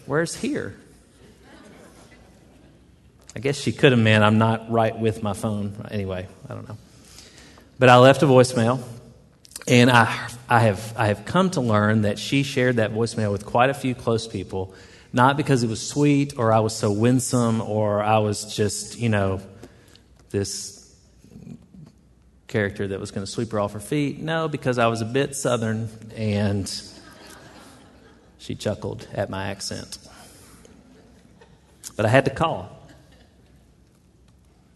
Where's 0.05 0.35
here? 0.35 0.75
I 3.35 3.39
guess 3.39 3.59
she 3.59 3.71
could 3.71 3.91
have 3.91 3.99
meant 3.99 4.23
I'm 4.23 4.37
not 4.37 4.71
right 4.71 4.97
with 4.97 5.21
my 5.21 5.33
phone. 5.33 5.87
Anyway, 5.91 6.27
I 6.47 6.53
don't 6.53 6.67
know. 6.67 6.77
But 7.77 7.89
I 7.89 7.97
left 7.97 8.23
a 8.23 8.25
voicemail, 8.25 8.81
and 9.67 9.89
I, 9.89 10.29
I, 10.47 10.59
have, 10.59 10.93
I 10.95 11.07
have 11.07 11.25
come 11.25 11.49
to 11.51 11.61
learn 11.61 12.03
that 12.03 12.17
she 12.17 12.43
shared 12.43 12.77
that 12.77 12.93
voicemail 12.93 13.31
with 13.31 13.45
quite 13.45 13.69
a 13.69 13.73
few 13.73 13.93
close 13.93 14.27
people, 14.27 14.73
not 15.11 15.35
because 15.35 15.63
it 15.63 15.67
was 15.67 15.85
sweet 15.85 16.37
or 16.37 16.53
I 16.53 16.59
was 16.59 16.75
so 16.75 16.91
winsome 16.91 17.61
or 17.61 18.01
I 18.01 18.19
was 18.19 18.55
just, 18.55 18.97
you 18.97 19.09
know, 19.09 19.41
this 20.29 20.95
character 22.47 22.87
that 22.87 22.99
was 22.99 23.11
going 23.11 23.25
to 23.25 23.31
sweep 23.31 23.51
her 23.51 23.59
off 23.59 23.73
her 23.73 23.79
feet. 23.81 24.19
No, 24.19 24.47
because 24.47 24.77
I 24.77 24.87
was 24.87 25.01
a 25.01 25.05
bit 25.05 25.35
southern 25.35 25.89
and 26.15 26.71
she 28.45 28.53
chuckled 28.53 29.07
at 29.11 29.27
my 29.27 29.47
accent. 29.47 29.97
But 31.95 32.05
I 32.05 32.09
had 32.09 32.25
to 32.25 32.31
call. 32.31 32.69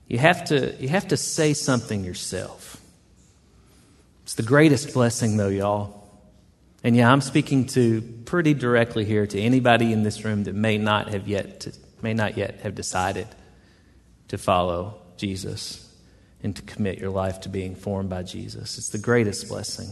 You 0.07 0.17
have 0.17 0.45
to, 0.45 0.75
you 0.79 0.87
have 0.89 1.09
to 1.09 1.17
say 1.17 1.53
something 1.53 2.03
yourself. 2.03 2.81
It's 4.23 4.33
the 4.33 4.43
greatest 4.43 4.91
blessing, 4.91 5.37
though, 5.37 5.49
y'all. 5.49 6.03
And 6.83 6.95
yeah, 6.95 7.11
I'm 7.11 7.21
speaking 7.21 7.67
to 7.67 8.01
pretty 8.25 8.55
directly 8.55 9.05
here 9.05 9.27
to 9.27 9.39
anybody 9.39 9.93
in 9.93 10.01
this 10.01 10.25
room 10.25 10.45
that 10.45 10.55
may 10.55 10.79
not 10.79 11.09
have 11.09 11.27
yet 11.27 11.59
to, 11.61 11.73
may 12.01 12.15
not 12.15 12.37
yet 12.37 12.61
have 12.61 12.73
decided 12.73 13.27
to 14.29 14.39
follow 14.39 14.99
Jesus 15.15 15.93
and 16.41 16.55
to 16.55 16.63
commit 16.63 16.97
your 16.97 17.11
life 17.11 17.41
to 17.41 17.49
being 17.49 17.75
formed 17.75 18.09
by 18.09 18.23
Jesus. 18.23 18.79
It's 18.79 18.89
the 18.89 18.97
greatest 18.97 19.47
blessing. 19.47 19.89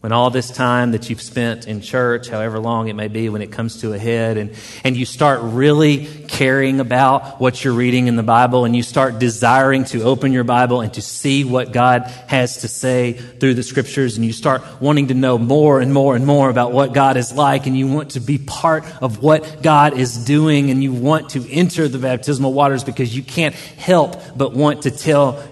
When 0.00 0.12
all 0.12 0.30
this 0.30 0.52
time 0.52 0.92
that 0.92 1.10
you've 1.10 1.20
spent 1.20 1.66
in 1.66 1.80
church, 1.80 2.28
however 2.28 2.60
long 2.60 2.86
it 2.86 2.92
may 2.92 3.08
be, 3.08 3.28
when 3.28 3.42
it 3.42 3.50
comes 3.50 3.80
to 3.80 3.92
a 3.92 3.98
head, 3.98 4.36
and, 4.36 4.54
and 4.84 4.96
you 4.96 5.04
start 5.04 5.40
really 5.42 6.06
caring 6.28 6.78
about 6.78 7.40
what 7.40 7.64
you're 7.64 7.74
reading 7.74 8.06
in 8.06 8.14
the 8.14 8.22
Bible, 8.22 8.64
and 8.64 8.76
you 8.76 8.84
start 8.84 9.18
desiring 9.18 9.82
to 9.86 10.04
open 10.04 10.32
your 10.32 10.44
Bible 10.44 10.82
and 10.82 10.94
to 10.94 11.02
see 11.02 11.42
what 11.42 11.72
God 11.72 12.02
has 12.28 12.58
to 12.58 12.68
say 12.68 13.14
through 13.14 13.54
the 13.54 13.64
scriptures, 13.64 14.16
and 14.16 14.24
you 14.24 14.32
start 14.32 14.62
wanting 14.80 15.08
to 15.08 15.14
know 15.14 15.36
more 15.36 15.80
and 15.80 15.92
more 15.92 16.14
and 16.14 16.24
more 16.24 16.48
about 16.48 16.70
what 16.70 16.92
God 16.92 17.16
is 17.16 17.32
like, 17.32 17.66
and 17.66 17.76
you 17.76 17.88
want 17.88 18.10
to 18.10 18.20
be 18.20 18.38
part 18.38 18.84
of 19.02 19.20
what 19.20 19.64
God 19.64 19.98
is 19.98 20.24
doing, 20.24 20.70
and 20.70 20.80
you 20.80 20.92
want 20.92 21.30
to 21.30 21.44
enter 21.50 21.88
the 21.88 21.98
baptismal 21.98 22.52
waters 22.52 22.84
because 22.84 23.16
you 23.16 23.24
can't 23.24 23.56
help 23.56 24.14
but 24.36 24.52
want 24.52 24.82
to 24.82 24.92
tell 24.92 25.42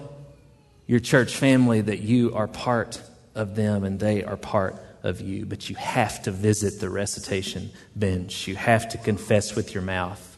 your 0.87 1.01
church 1.01 1.35
family 1.35 1.81
that 1.81 1.99
you 1.99 2.33
are 2.37 2.47
part 2.47 3.03
of 3.37 3.55
them 3.55 3.85
and 3.85 4.01
they 4.01 4.25
are 4.25 4.37
part 4.37 4.83
of 5.03 5.21
you. 5.21 5.47
But 5.47 5.71
you 5.71 5.77
have 5.77 6.23
to 6.25 6.31
visit 6.31 6.81
the 6.81 6.91
recitation 6.91 7.71
bench, 7.95 8.49
you 8.49 8.57
have 8.57 8.89
to 8.91 8.99
confess 8.99 9.55
with 9.55 9.75
your 9.75 9.83
mouth. 9.83 10.37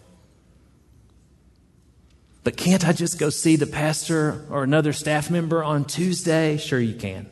But 2.44 2.56
can't 2.56 2.86
I 2.86 2.92
just 2.92 3.18
go 3.18 3.30
see 3.30 3.56
the 3.56 3.66
pastor 3.66 4.46
or 4.50 4.62
another 4.62 4.92
staff 4.92 5.30
member 5.30 5.62
on 5.62 5.84
Tuesday? 5.84 6.56
Sure, 6.56 6.80
you 6.80 6.94
can. 6.94 7.28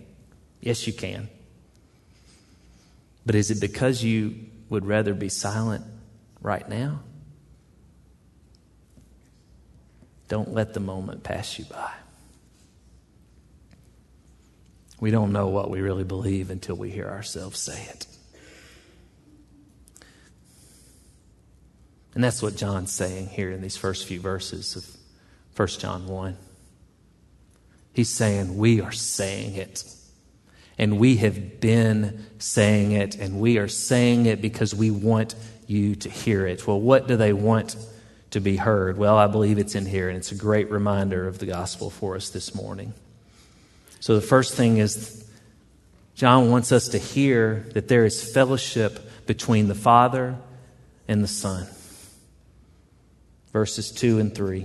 Yes, 0.60 0.86
you 0.86 0.92
can. 0.92 1.28
But 3.24 3.34
is 3.34 3.50
it 3.50 3.60
because 3.60 4.02
you 4.02 4.36
would 4.68 4.84
rather 4.84 5.14
be 5.14 5.28
silent 5.28 5.84
right 6.40 6.68
now? 6.68 7.00
Don't 10.28 10.52
let 10.52 10.74
the 10.74 10.80
moment 10.80 11.22
pass 11.22 11.58
you 11.58 11.64
by. 11.64 11.92
We 15.00 15.10
don't 15.10 15.32
know 15.32 15.48
what 15.48 15.70
we 15.70 15.80
really 15.80 16.04
believe 16.04 16.50
until 16.50 16.76
we 16.76 16.90
hear 16.90 17.08
ourselves 17.08 17.58
say 17.58 17.82
it. 17.90 18.06
And 22.14 22.24
that's 22.24 22.42
what 22.42 22.56
John's 22.56 22.92
saying 22.92 23.26
here 23.28 23.50
in 23.50 23.60
these 23.60 23.76
first 23.76 24.06
few 24.06 24.20
verses 24.20 24.74
of 24.74 24.88
1 25.54 25.68
John 25.78 26.06
1. 26.06 26.36
He's 27.92 28.08
saying, 28.08 28.56
We 28.56 28.80
are 28.80 28.92
saying 28.92 29.56
it. 29.56 29.84
And 30.78 30.98
we 30.98 31.16
have 31.16 31.60
been 31.60 32.26
saying 32.38 32.92
it, 32.92 33.16
and 33.16 33.40
we 33.40 33.58
are 33.58 33.68
saying 33.68 34.26
it 34.26 34.42
because 34.42 34.74
we 34.74 34.90
want 34.90 35.34
you 35.66 35.94
to 35.96 36.10
hear 36.10 36.46
it. 36.46 36.66
Well, 36.66 36.80
what 36.80 37.06
do 37.06 37.16
they 37.16 37.32
want 37.32 37.76
to 38.30 38.40
be 38.40 38.56
heard? 38.56 38.98
Well, 38.98 39.16
I 39.16 39.26
believe 39.26 39.58
it's 39.58 39.74
in 39.74 39.86
here, 39.86 40.08
and 40.08 40.18
it's 40.18 40.32
a 40.32 40.36
great 40.36 40.70
reminder 40.70 41.26
of 41.26 41.38
the 41.38 41.46
gospel 41.46 41.88
for 41.88 42.16
us 42.16 42.28
this 42.28 42.54
morning. 42.54 42.92
So 44.06 44.14
the 44.14 44.20
first 44.20 44.54
thing 44.54 44.76
is 44.76 45.26
John 46.14 46.48
wants 46.52 46.70
us 46.70 46.90
to 46.90 46.98
hear 46.98 47.66
that 47.74 47.88
there 47.88 48.04
is 48.04 48.22
fellowship 48.22 49.26
between 49.26 49.66
the 49.66 49.74
Father 49.74 50.36
and 51.08 51.24
the 51.24 51.26
Son. 51.26 51.66
Verses 53.52 53.90
2 53.90 54.20
and 54.20 54.32
3. 54.32 54.64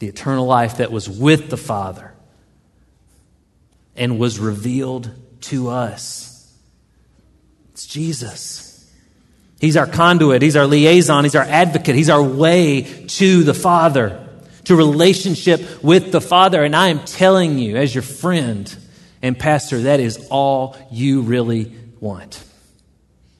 The 0.00 0.08
eternal 0.08 0.44
life 0.44 0.78
that 0.78 0.90
was 0.90 1.08
with 1.08 1.50
the 1.50 1.56
Father 1.56 2.12
and 3.94 4.18
was 4.18 4.40
revealed 4.40 5.12
to 5.42 5.68
us. 5.68 6.52
It's 7.74 7.86
Jesus. 7.86 8.92
He's 9.60 9.76
our 9.76 9.86
conduit, 9.86 10.42
He's 10.42 10.56
our 10.56 10.66
liaison, 10.66 11.22
He's 11.22 11.36
our 11.36 11.44
advocate, 11.44 11.94
He's 11.94 12.10
our 12.10 12.24
way 12.24 13.06
to 13.06 13.44
the 13.44 13.54
Father 13.54 14.27
to 14.68 14.76
relationship 14.76 15.82
with 15.82 16.12
the 16.12 16.20
Father. 16.20 16.62
And 16.62 16.76
I 16.76 16.88
am 16.88 17.00
telling 17.00 17.58
you, 17.58 17.76
as 17.76 17.94
your 17.94 18.02
friend 18.02 18.76
and 19.22 19.38
pastor, 19.38 19.80
that 19.82 19.98
is 19.98 20.28
all 20.30 20.76
you 20.90 21.22
really 21.22 21.74
want. 22.00 22.44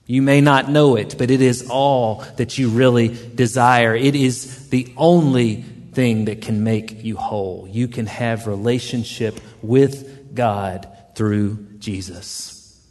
You 0.06 0.22
may 0.22 0.40
not 0.40 0.70
know 0.70 0.96
it, 0.96 1.16
but 1.18 1.30
it 1.30 1.42
is 1.42 1.68
all 1.68 2.24
that 2.38 2.56
you 2.56 2.70
really 2.70 3.08
desire. 3.08 3.94
It 3.94 4.16
is 4.16 4.70
the 4.70 4.90
only 4.96 5.56
thing 5.92 6.24
that 6.24 6.40
can 6.40 6.64
make 6.64 7.04
you 7.04 7.18
whole. 7.18 7.68
You 7.70 7.88
can 7.88 8.06
have 8.06 8.46
relationship 8.46 9.38
with 9.60 10.34
God 10.34 10.88
through 11.14 11.66
Jesus. 11.78 12.82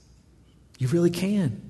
You 0.78 0.90
really 0.90 1.10
can. 1.10 1.67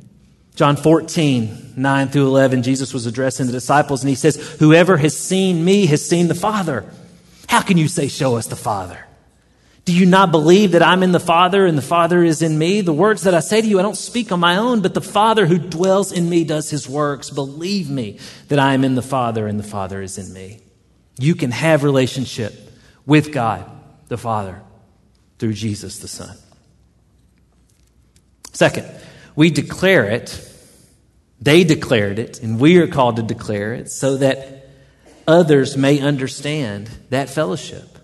John 0.57 0.75
14, 0.75 1.75
9 1.77 2.07
through 2.07 2.25
11, 2.25 2.63
Jesus 2.63 2.91
was 2.91 3.05
addressing 3.05 3.45
the 3.45 3.51
disciples 3.51 4.01
and 4.01 4.09
he 4.09 4.15
says, 4.15 4.37
Whoever 4.57 4.97
has 4.97 5.15
seen 5.15 5.63
me 5.63 5.85
has 5.85 6.03
seen 6.03 6.27
the 6.27 6.33
Father. 6.33 6.83
How 7.47 7.61
can 7.61 7.77
you 7.77 7.87
say, 7.87 8.07
Show 8.07 8.37
us 8.37 8.47
the 8.47 8.55
Father? 8.55 9.05
Do 9.85 9.93
you 9.93 10.07
not 10.07 10.31
believe 10.31 10.71
that 10.71 10.81
I'm 10.81 11.03
in 11.03 11.11
the 11.11 11.19
Father 11.19 11.67
and 11.67 11.77
the 11.77 11.83
Father 11.83 12.23
is 12.23 12.41
in 12.41 12.57
me? 12.57 12.81
The 12.81 12.91
words 12.91 13.21
that 13.21 13.35
I 13.35 13.39
say 13.39 13.61
to 13.61 13.67
you, 13.67 13.77
I 13.77 13.83
don't 13.83 13.95
speak 13.95 14.31
on 14.31 14.39
my 14.39 14.57
own, 14.57 14.81
but 14.81 14.95
the 14.95 14.99
Father 14.99 15.45
who 15.45 15.59
dwells 15.59 16.11
in 16.11 16.27
me 16.27 16.43
does 16.43 16.71
his 16.71 16.89
works. 16.89 17.29
Believe 17.29 17.87
me 17.87 18.17
that 18.47 18.57
I 18.57 18.73
am 18.73 18.83
in 18.83 18.95
the 18.95 19.03
Father 19.03 19.45
and 19.45 19.59
the 19.59 19.63
Father 19.63 20.01
is 20.01 20.17
in 20.17 20.33
me. 20.33 20.59
You 21.19 21.35
can 21.35 21.51
have 21.51 21.83
relationship 21.83 22.53
with 23.05 23.31
God, 23.31 23.69
the 24.07 24.17
Father, 24.17 24.59
through 25.37 25.53
Jesus, 25.53 25.99
the 25.99 26.07
Son. 26.07 26.35
Second, 28.53 28.89
we 29.35 29.51
declare 29.51 30.05
it 30.05 30.46
they 31.39 31.63
declared 31.63 32.19
it, 32.19 32.41
and 32.41 32.59
we 32.59 32.77
are 32.77 32.87
called 32.87 33.17
to 33.17 33.23
declare 33.23 33.73
it 33.73 33.89
so 33.89 34.17
that 34.17 34.69
others 35.27 35.77
may 35.77 35.99
understand 35.99 36.89
that 37.09 37.29
fellowship 37.29 37.97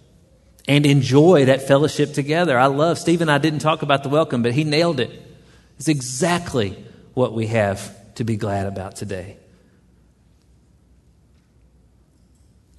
and 0.68 0.86
enjoy 0.86 1.46
that 1.46 1.68
fellowship 1.68 2.14
together. 2.14 2.58
I 2.58 2.68
love, 2.68 3.00
Stephen 3.00 3.30
I 3.30 3.38
didn't 3.38 3.60
talk 3.60 3.82
about 3.82 4.04
the 4.04 4.10
welcome, 4.10 4.44
but 4.44 4.54
he 4.54 4.64
nailed 4.64 5.00
it. 5.00 5.12
It's 5.78 5.88
exactly 5.88 6.84
what 7.14 7.34
we 7.34 7.48
have 7.48 8.14
to 8.16 8.24
be 8.24 8.38
glad 8.38 8.68
about 8.68 8.96
today. 8.96 9.38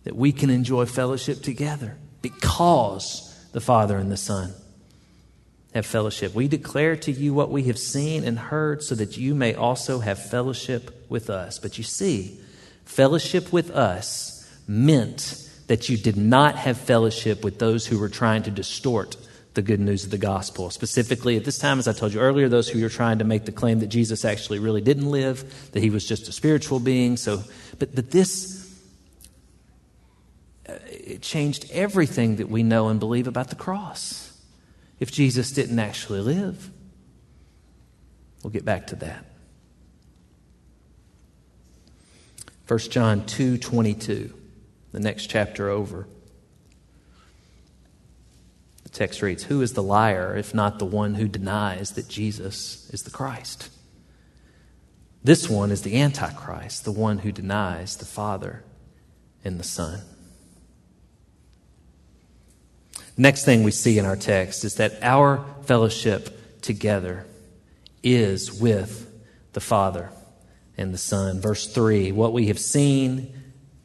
That 0.05 0.15
we 0.15 0.33
can 0.33 0.51
enjoy 0.51 0.87
fellowship 0.87 1.43
together 1.43 1.97
because 2.23 3.49
the 3.53 3.61
Father 3.61 3.99
and 3.99 4.11
the 4.11 4.17
Son 4.17 4.55
have 5.75 5.85
fellowship. 5.85 6.35
We 6.35 6.47
declare 6.47 6.97
to 6.97 7.11
you 7.11 7.35
what 7.35 7.51
we 7.51 7.65
have 7.65 7.79
seen 7.79 8.25
and 8.25 8.39
heard 8.39 8.83
so 8.83 8.95
that 8.95 9.17
you 9.17 9.35
may 9.35 9.55
also 9.55 9.99
have 9.99 10.19
fellowship 10.19 11.05
with 11.09 11.29
us. 11.29 11.59
But 11.59 11.79
you 11.79 11.85
see, 11.85 12.39
fellowship 12.85 13.53
with 13.53 13.71
us 13.71 14.49
meant 14.69 15.41
that 15.67 15.89
you 15.89 15.97
did 15.97 16.17
not 16.17 16.57
have 16.57 16.79
fellowship 16.79 17.43
with 17.43 17.59
those 17.59 17.87
who 17.87 17.99
were 17.99 18.09
trying 18.09 18.45
to 18.45 18.51
distort 18.51 19.17
the 19.55 19.63
good 19.63 19.81
news 19.81 20.05
of 20.05 20.11
the 20.11 20.19
gospel. 20.19 20.71
Specifically, 20.71 21.37
at 21.37 21.45
this 21.45 21.59
time, 21.59 21.79
as 21.79 21.89
I 21.89 21.93
told 21.93 22.13
you 22.13 22.21
earlier, 22.21 22.49
those 22.49 22.69
who 22.69 22.81
were 22.81 22.89
trying 22.89 23.19
to 23.19 23.25
make 23.25 23.45
the 23.45 23.53
claim 23.53 23.81
that 23.81 23.87
Jesus 23.89 24.25
actually 24.25 24.59
really 24.61 24.81
didn't 24.81 25.11
live, 25.11 25.71
that 25.73 25.83
he 25.83 25.91
was 25.91 26.07
just 26.07 26.29
a 26.29 26.33
spiritual 26.33 26.79
being. 26.79 27.17
So, 27.17 27.43
but, 27.79 27.95
but 27.95 28.11
this 28.11 28.63
uh, 30.69 30.75
it 30.89 31.23
changed 31.23 31.71
everything 31.73 32.37
that 32.37 32.49
we 32.49 32.63
know 32.63 32.89
and 32.89 33.01
believe 33.01 33.27
about 33.27 33.49
the 33.49 33.57
cross 33.57 34.34
if 35.01 35.11
Jesus 35.11 35.53
didn't 35.53 35.79
actually 35.79 36.21
live. 36.21 36.71
We'll 38.43 38.53
get 38.53 38.65
back 38.65 38.87
to 38.89 38.97
that. 38.97 39.25
1 42.67 42.91
John 42.91 43.27
2:22, 43.27 44.33
the 44.93 45.01
next 45.01 45.27
chapter 45.27 45.69
over. 45.69 46.07
The 48.85 48.89
text 48.89 49.21
reads, 49.23 49.45
"Who 49.45 49.61
is 49.61 49.73
the 49.73 49.83
liar 49.83 50.37
if 50.37 50.55
not 50.55 50.79
the 50.79 50.87
one 50.87 51.17
who 51.17 51.29
denies 51.29 51.93
that 51.93 52.09
Jesus 52.09 52.89
is 52.91 53.03
the 53.03 53.11
Christ?" 53.11 53.69
This 55.23 55.49
one 55.49 55.71
is 55.71 55.83
the 55.83 55.97
antichrist, 55.97 56.85
the 56.85 56.93
one 56.93 57.19
who 57.19 57.33
denies 57.33 57.97
the 57.97 58.05
Father 58.05 58.63
and 59.43 59.59
the 59.59 59.65
Son. 59.65 60.03
Next 63.17 63.45
thing 63.45 63.63
we 63.63 63.71
see 63.71 63.99
in 63.99 64.07
our 64.07 64.17
text 64.17 64.65
is 64.65 64.77
that 64.77 64.99
our 65.03 65.45
fellowship 65.63 66.63
together 66.63 67.27
is 68.03 68.53
with 68.53 69.11
the 69.53 69.61
Father 69.61 70.11
and 70.77 70.93
the 70.93 70.99
Son. 70.99 71.41
Verse 71.41 71.67
3 71.73 72.13
What 72.13 72.33
we 72.33 72.49
have 72.49 72.59
seen 72.59 73.33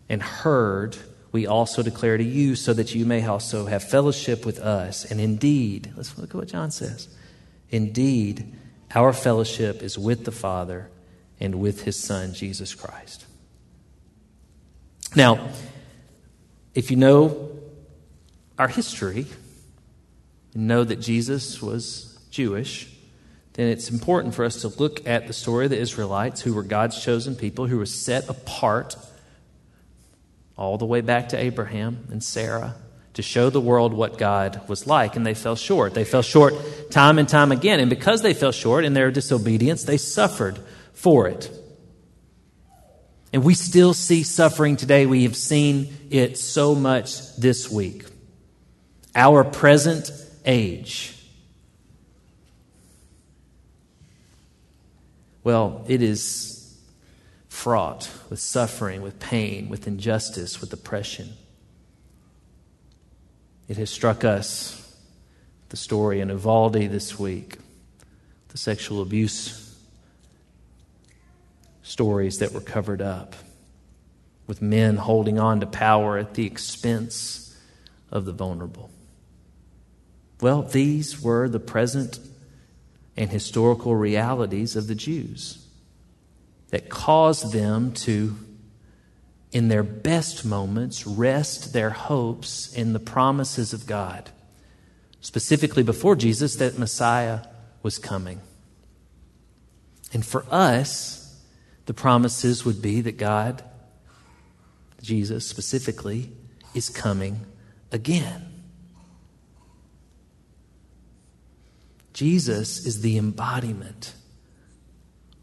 and 0.08 0.24
heard, 0.24 0.98
we 1.32 1.46
also 1.46 1.84
declare 1.84 2.18
to 2.18 2.24
you, 2.24 2.56
so 2.56 2.74
that 2.74 2.96
you 2.96 3.06
may 3.06 3.26
also 3.26 3.68
have 3.68 3.84
fellowship 3.84 4.46
with 4.46 4.60
us. 4.60 5.06
And 5.06 5.22
indeed, 5.22 5.94
let's 5.96 6.18
look 6.18 6.32
at 6.32 6.36
what 6.36 6.48
John 6.48 6.72
says. 6.72 7.08
Indeed, 7.70 8.52
our 8.96 9.14
fellowship 9.14 9.84
is 9.84 10.00
with 10.00 10.26
the 10.26 10.32
Father 10.32 10.90
and 11.40 11.56
with 11.56 11.84
his 11.84 12.02
Son, 12.02 12.34
Jesus 12.34 12.74
Christ. 12.74 13.26
Now, 15.16 15.50
if 16.74 16.90
you 16.90 16.98
know 16.98 17.59
our 18.60 18.68
history 18.68 19.26
and 20.54 20.68
know 20.68 20.84
that 20.84 20.98
Jesus 20.98 21.62
was 21.62 22.20
Jewish, 22.30 22.94
then 23.54 23.70
it's 23.70 23.90
important 23.90 24.36
for 24.36 24.46
us 24.46 24.62
to 24.62 24.68
look 24.68 25.08
at 25.08 25.28
the 25.28 25.34
story 25.34 25.66
of 25.66 25.72
the 25.72 25.80
Israelites, 25.80 26.42
who 26.42 26.54
were 26.54 26.64
God's 26.64 27.02
chosen 27.02 27.36
people, 27.36 27.68
who 27.68 27.78
were 27.78 27.86
set 27.86 28.30
apart 28.30 28.96
all 30.58 30.78
the 30.78 30.86
way 30.86 31.02
back 31.02 31.30
to 31.30 31.38
Abraham 31.38 32.06
and 32.12 32.24
Sarah 32.24 32.76
to 33.14 33.22
show 33.22 33.50
the 33.50 33.62
world 33.62 33.94
what 33.94 34.18
God 34.18 34.68
was 34.68 34.86
like, 34.86 35.16
and 35.16 35.26
they 35.26 35.34
fell 35.34 35.56
short. 35.56 35.94
They 35.94 36.06
fell 36.06 36.22
short 36.22 36.54
time 36.92 37.18
and 37.18 37.28
time 37.28 37.52
again, 37.52 37.80
and 37.80 37.90
because 37.90 38.22
they 38.22 38.34
fell 38.34 38.52
short 38.52 38.86
in 38.86 38.94
their 38.94 39.10
disobedience, 39.10 39.84
they 39.84 39.98
suffered 39.98 40.60
for 40.94 41.28
it. 41.28 41.50
And 43.32 43.44
we 43.44 43.54
still 43.54 43.94
see 43.94 44.24
suffering 44.24 44.76
today. 44.76 45.06
We 45.06 45.24
have 45.24 45.36
seen 45.36 45.94
it 46.10 46.38
so 46.38 46.76
much 46.76 47.36
this 47.36 47.70
week. 47.70 48.06
Our 49.16 49.44
present 49.44 50.12
age. 50.46 51.16
Well, 55.44 55.84
it 55.88 56.02
is 56.02 56.78
fraught 57.48 58.10
with 58.30 58.40
suffering, 58.40 59.02
with 59.02 59.20
pain, 59.20 59.70
with 59.70 59.88
injustice, 59.88 60.62
with 60.62 60.72
oppression. 60.72 61.34
It 63.68 63.78
has 63.78 63.90
struck 63.90 64.24
us, 64.24 64.76
the 65.70 65.78
story 65.78 66.20
in 66.20 66.30
Uvalde 66.30 66.74
this 66.74 67.20
week, 67.20 67.58
the 68.50 68.58
sexual 68.58 69.02
abuse 69.02 69.76
stories 71.84 72.40
that 72.40 72.52
were 72.52 72.62
covered 72.62 73.02
up, 73.02 73.36
with 74.46 74.62
men 74.62 74.98
holding 74.98 75.40
on 75.40 75.60
to 75.60 75.66
power 75.66 76.18
at 76.18 76.36
the 76.36 76.46
expense 76.46 77.58
of 78.12 78.26
the 78.26 78.32
vulnerable. 78.32 78.92
Well, 80.42 80.64
these 80.64 81.22
were 81.22 81.50
the 81.50 81.60
present 81.60 82.20
and 83.18 83.30
historical 83.30 83.96
realities 83.96 84.76
of 84.76 84.88
the 84.88 84.96
Jews 84.96 85.66
that 86.70 86.90
caused 86.90 87.52
them 87.52 87.92
to, 87.94 88.38
in 89.52 89.68
their 89.68 89.84
best 89.84 90.46
moments, 90.46 91.06
rest 91.06 91.74
their 91.74 91.90
hopes 91.90 92.74
in 92.74 92.94
the 92.94 93.00
promises 93.00 93.74
of 93.74 93.86
God, 93.86 94.30
specifically 95.20 95.84
before 95.84 96.16
Jesus, 96.16 96.56
that 96.56 96.80
Messiah 96.80 97.42
was 97.84 97.98
coming. 97.98 98.40
And 100.14 100.26
for 100.26 100.46
us, 100.50 101.44
the 101.86 101.94
promises 101.94 102.64
would 102.64 102.82
be 102.82 103.02
that 103.02 103.18
God, 103.18 103.64
Jesus 105.02 105.46
specifically, 105.48 106.32
is 106.74 106.88
coming 106.88 107.46
again. 107.92 108.49
Jesus 112.20 112.86
is 112.86 113.00
the 113.00 113.18
embodiment 113.18 114.14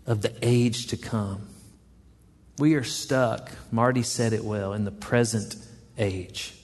of 0.05 0.21
the 0.21 0.35
age 0.43 0.89
to 0.89 0.99
come. 0.99 1.49
We 2.59 2.75
are 2.75 2.85
stuck, 2.85 3.51
Marty 3.73 4.03
said 4.03 4.35
it 4.35 4.45
well, 4.45 4.75
in 4.75 4.85
the 4.85 4.91
present 4.91 5.57
age. 5.97 6.55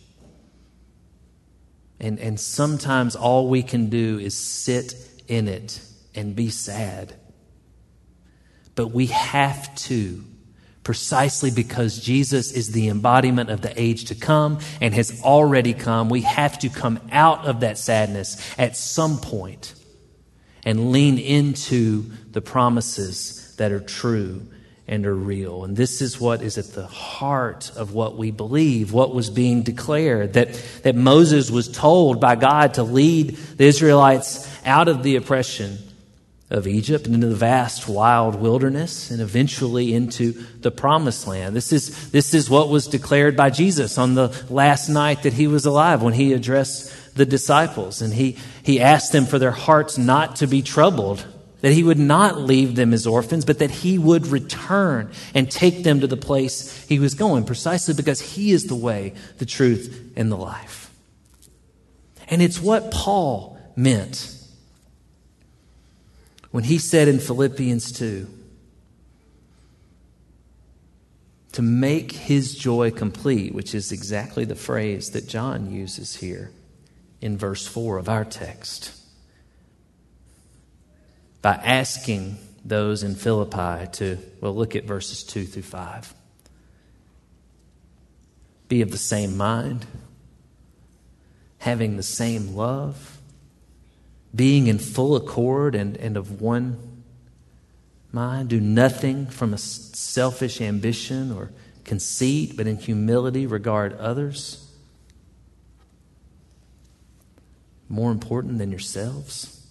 And, 1.98 2.18
and 2.18 2.38
sometimes 2.38 3.16
all 3.16 3.48
we 3.48 3.62
can 3.62 3.88
do 3.88 4.18
is 4.18 4.36
sit 4.36 4.94
in 5.28 5.48
it 5.48 5.80
and 6.14 6.36
be 6.36 6.50
sad 6.50 7.14
but 8.74 8.88
we 8.88 9.06
have 9.06 9.74
to, 9.74 10.24
precisely 10.82 11.50
because 11.50 11.98
Jesus 11.98 12.52
is 12.52 12.72
the 12.72 12.88
embodiment 12.88 13.50
of 13.50 13.60
the 13.60 13.80
age 13.80 14.06
to 14.06 14.14
come 14.14 14.58
and 14.80 14.94
has 14.94 15.22
already 15.22 15.74
come. 15.74 16.08
We 16.08 16.22
have 16.22 16.58
to 16.60 16.68
come 16.68 16.98
out 17.10 17.44
of 17.46 17.60
that 17.60 17.78
sadness 17.78 18.54
at 18.58 18.76
some 18.76 19.18
point 19.18 19.74
and 20.64 20.92
lean 20.92 21.18
into 21.18 22.04
the 22.30 22.40
promises 22.40 23.54
that 23.56 23.72
are 23.72 23.80
true 23.80 24.46
and 24.88 25.06
are 25.06 25.14
real. 25.14 25.64
And 25.64 25.76
this 25.76 26.02
is 26.02 26.20
what 26.20 26.42
is 26.42 26.58
at 26.58 26.72
the 26.72 26.86
heart 26.86 27.70
of 27.76 27.94
what 27.94 28.16
we 28.16 28.30
believe, 28.30 28.92
what 28.92 29.14
was 29.14 29.30
being 29.30 29.62
declared 29.62 30.34
that, 30.34 30.54
that 30.82 30.94
Moses 30.94 31.50
was 31.50 31.68
told 31.68 32.20
by 32.20 32.34
God 32.34 32.74
to 32.74 32.82
lead 32.82 33.36
the 33.36 33.64
Israelites 33.64 34.48
out 34.66 34.88
of 34.88 35.02
the 35.02 35.16
oppression 35.16 35.78
of 36.50 36.66
Egypt 36.66 37.06
and 37.06 37.14
into 37.14 37.28
the 37.28 37.34
vast 37.34 37.88
wild 37.88 38.34
wilderness 38.34 39.10
and 39.10 39.22
eventually 39.22 39.94
into 39.94 40.32
the 40.60 40.70
promised 40.70 41.26
land. 41.26 41.56
This 41.56 41.72
is, 41.72 42.10
this 42.10 42.34
is 42.34 42.50
what 42.50 42.68
was 42.68 42.86
declared 42.86 43.36
by 43.36 43.48
Jesus 43.48 43.96
on 43.96 44.14
the 44.14 44.28
last 44.50 44.90
night 44.90 45.22
that 45.22 45.32
he 45.32 45.46
was 45.46 45.64
alive 45.64 46.02
when 46.02 46.12
he 46.12 46.34
addressed 46.34 46.92
the 47.14 47.26
disciples. 47.26 48.02
And 48.02 48.12
he, 48.12 48.38
he 48.62 48.80
asked 48.80 49.12
them 49.12 49.26
for 49.26 49.38
their 49.38 49.50
hearts 49.50 49.98
not 49.98 50.36
to 50.36 50.46
be 50.46 50.62
troubled, 50.62 51.26
that 51.60 51.72
he 51.72 51.82
would 51.82 51.98
not 51.98 52.38
leave 52.38 52.74
them 52.74 52.92
as 52.92 53.06
orphans, 53.06 53.44
but 53.44 53.58
that 53.60 53.70
he 53.70 53.98
would 53.98 54.26
return 54.26 55.10
and 55.34 55.50
take 55.50 55.84
them 55.84 56.00
to 56.00 56.06
the 56.06 56.16
place 56.16 56.84
he 56.86 56.98
was 56.98 57.14
going, 57.14 57.44
precisely 57.44 57.94
because 57.94 58.20
he 58.20 58.50
is 58.50 58.66
the 58.66 58.74
way, 58.74 59.14
the 59.38 59.46
truth, 59.46 60.12
and 60.16 60.30
the 60.30 60.36
life. 60.36 60.90
And 62.28 62.42
it's 62.42 62.60
what 62.60 62.90
Paul 62.90 63.58
meant 63.76 64.36
when 66.50 66.64
he 66.64 66.78
said 66.78 67.08
in 67.08 67.18
Philippians 67.18 67.92
2 67.92 68.28
to 71.52 71.62
make 71.62 72.12
his 72.12 72.54
joy 72.54 72.90
complete, 72.90 73.54
which 73.54 73.74
is 73.74 73.92
exactly 73.92 74.44
the 74.44 74.54
phrase 74.54 75.10
that 75.10 75.28
John 75.28 75.70
uses 75.70 76.16
here 76.16 76.50
in 77.22 77.38
verse 77.38 77.66
4 77.66 77.98
of 77.98 78.08
our 78.08 78.24
text, 78.24 78.92
by 81.40 81.54
asking 81.54 82.36
those 82.64 83.02
in 83.02 83.14
Philippi 83.14 83.90
to, 83.92 84.18
well, 84.40 84.54
look 84.54 84.76
at 84.76 84.84
verses 84.84 85.24
2 85.24 85.44
through 85.44 85.62
5. 85.62 86.14
Be 88.68 88.82
of 88.82 88.90
the 88.90 88.98
same 88.98 89.36
mind, 89.36 89.86
having 91.58 91.96
the 91.96 92.02
same 92.02 92.54
love 92.54 93.18
being 94.34 94.66
in 94.66 94.78
full 94.78 95.14
accord 95.14 95.74
and, 95.74 95.96
and 95.98 96.16
of 96.16 96.40
one 96.40 97.02
mind. 98.10 98.48
Do 98.48 98.60
nothing 98.60 99.26
from 99.26 99.52
a 99.52 99.58
selfish 99.58 100.60
ambition 100.60 101.32
or 101.32 101.50
conceit, 101.84 102.56
but 102.56 102.66
in 102.66 102.78
humility 102.78 103.46
regard 103.46 103.92
others 103.94 104.61
more 107.92 108.10
important 108.10 108.58
than 108.58 108.70
yourselves. 108.70 109.64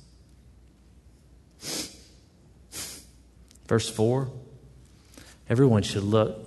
Verse 3.68 3.90
4 3.90 4.30
Everyone 5.50 5.84
should 5.84 6.04
look 6.04 6.40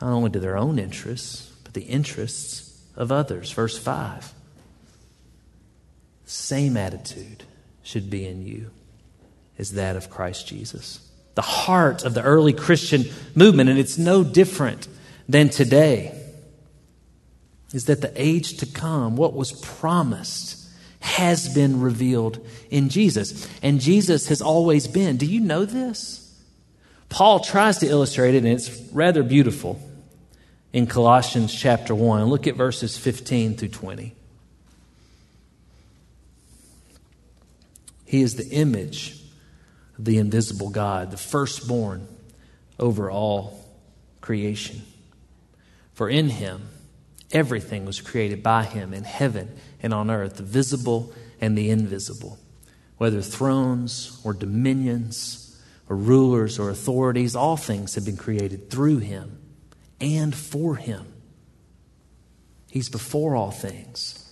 not 0.00 0.10
only 0.10 0.30
to 0.30 0.40
their 0.40 0.58
own 0.58 0.78
interests, 0.78 1.52
but 1.64 1.72
the 1.72 1.84
interests 1.84 2.78
of 2.96 3.10
others. 3.10 3.50
Verse 3.52 3.78
5 3.78 4.34
same 6.26 6.76
attitude 6.76 7.44
should 7.84 8.10
be 8.10 8.26
in 8.26 8.44
you 8.44 8.72
as 9.58 9.72
that 9.72 9.94
of 9.94 10.10
Christ 10.10 10.48
Jesus. 10.48 11.08
The 11.36 11.42
heart 11.42 12.04
of 12.04 12.14
the 12.14 12.22
early 12.22 12.52
Christian 12.52 13.04
movement, 13.36 13.70
and 13.70 13.78
it's 13.78 13.96
no 13.96 14.24
different 14.24 14.88
than 15.28 15.50
today, 15.50 16.20
is 17.72 17.84
that 17.84 18.00
the 18.00 18.12
age 18.20 18.56
to 18.56 18.66
come, 18.66 19.16
what 19.16 19.34
was 19.34 19.52
promised, 19.52 20.65
has 21.06 21.48
been 21.54 21.80
revealed 21.80 22.44
in 22.68 22.88
Jesus. 22.88 23.48
And 23.62 23.80
Jesus 23.80 24.26
has 24.26 24.42
always 24.42 24.88
been. 24.88 25.16
Do 25.16 25.24
you 25.24 25.40
know 25.40 25.64
this? 25.64 26.22
Paul 27.08 27.38
tries 27.38 27.78
to 27.78 27.86
illustrate 27.86 28.34
it, 28.34 28.38
and 28.38 28.48
it's 28.48 28.68
rather 28.92 29.22
beautiful 29.22 29.80
in 30.72 30.88
Colossians 30.88 31.54
chapter 31.54 31.94
1. 31.94 32.24
Look 32.24 32.48
at 32.48 32.56
verses 32.56 32.98
15 32.98 33.56
through 33.56 33.68
20. 33.68 34.16
He 38.04 38.20
is 38.20 38.34
the 38.34 38.48
image 38.48 39.20
of 39.98 40.06
the 40.06 40.18
invisible 40.18 40.70
God, 40.70 41.12
the 41.12 41.16
firstborn 41.16 42.08
over 42.80 43.08
all 43.08 43.64
creation. 44.20 44.82
For 45.94 46.10
in 46.10 46.30
him 46.30 46.68
everything 47.32 47.84
was 47.84 48.00
created 48.00 48.42
by 48.42 48.64
him 48.64 48.94
in 48.94 49.04
heaven 49.04 49.56
and 49.82 49.92
on 49.92 50.10
earth, 50.10 50.36
the 50.36 50.42
visible 50.42 51.12
and 51.40 51.56
the 51.56 51.70
invisible, 51.70 52.38
whether 52.98 53.20
thrones 53.20 54.20
or 54.24 54.32
dominions 54.32 55.60
or 55.88 55.96
rulers 55.96 56.58
or 56.58 56.70
authorities, 56.70 57.36
all 57.36 57.56
things 57.56 57.94
have 57.94 58.04
been 58.04 58.16
created 58.16 58.70
through 58.70 58.98
him 58.98 59.38
and 60.00 60.34
for 60.34 60.76
him. 60.76 61.12
He's 62.70 62.88
before 62.88 63.36
all 63.36 63.50
things. 63.50 64.22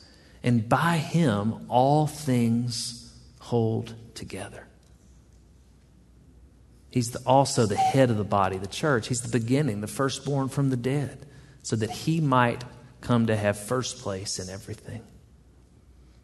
And 0.42 0.68
by 0.68 0.98
him 0.98 1.66
all 1.70 2.06
things 2.06 3.12
hold 3.40 3.94
together. 4.14 4.66
He's 6.90 7.10
the, 7.10 7.20
also 7.26 7.66
the 7.66 7.76
head 7.76 8.10
of 8.10 8.18
the 8.18 8.24
body, 8.24 8.58
the 8.58 8.66
church. 8.66 9.08
He's 9.08 9.22
the 9.22 9.36
beginning, 9.36 9.80
the 9.80 9.86
firstborn 9.86 10.48
from 10.48 10.70
the 10.70 10.76
dead, 10.76 11.26
so 11.62 11.74
that 11.76 11.90
he 11.90 12.20
might 12.20 12.62
come 13.04 13.26
to 13.26 13.36
have 13.36 13.58
first 13.58 13.98
place 13.98 14.40
in 14.40 14.48
everything. 14.48 15.02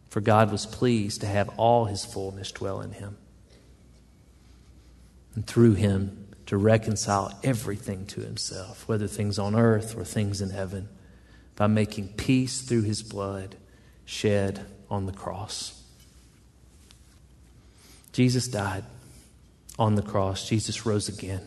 For 0.09 0.21
God 0.21 0.51
was 0.51 0.67
pleased 0.67 1.21
to 1.21 1.27
have 1.27 1.49
all 1.57 1.85
his 1.85 2.05
fullness 2.05 2.51
dwell 2.51 2.81
in 2.81 2.91
him, 2.91 3.17
and 5.37 5.47
through 5.47 5.75
him 5.75 6.27
to 6.47 6.57
reconcile 6.57 7.39
everything 7.45 8.07
to 8.07 8.23
himself, 8.23 8.89
whether 8.89 9.07
things 9.07 9.39
on 9.39 9.55
earth 9.55 9.97
or 9.97 10.05
things 10.05 10.41
in 10.41 10.51
heaven 10.51 10.89
by 11.55 11.69
making 11.69 12.09
peace 12.09 12.63
through 12.63 12.83
his 12.83 13.05
blood 13.05 13.55
shed 14.05 14.67
on 14.91 15.07
the 15.07 15.13
cross. 15.13 15.81
Jesus 18.13 18.49
died 18.49 18.83
on 19.79 19.95
the 19.95 20.03
cross, 20.03 20.49
Jesus 20.49 20.85
rose 20.85 21.09
again. 21.09 21.47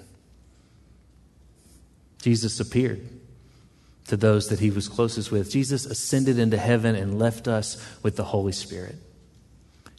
Jesus 2.22 2.62
appeared 2.62 3.02
to 4.14 4.18
those 4.18 4.50
that 4.50 4.60
he 4.60 4.70
was 4.70 4.88
closest 4.88 5.32
with. 5.32 5.50
Jesus 5.50 5.88
ascended 5.88 6.38
into 6.38 6.56
heaven 6.56 6.94
and 6.94 7.18
left 7.18 7.48
us 7.48 7.84
with 8.04 8.16
the 8.16 8.24
Holy 8.24 8.52
Spirit. 8.52 8.96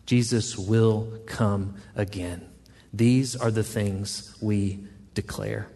Jesus 0.07 0.57
will 0.57 1.19
come 1.27 1.75
again. 1.97 2.49
These 2.93 3.35
are 3.35 3.51
the 3.51 3.65
things 3.65 4.37
we 4.41 4.87
declare. 5.15 5.67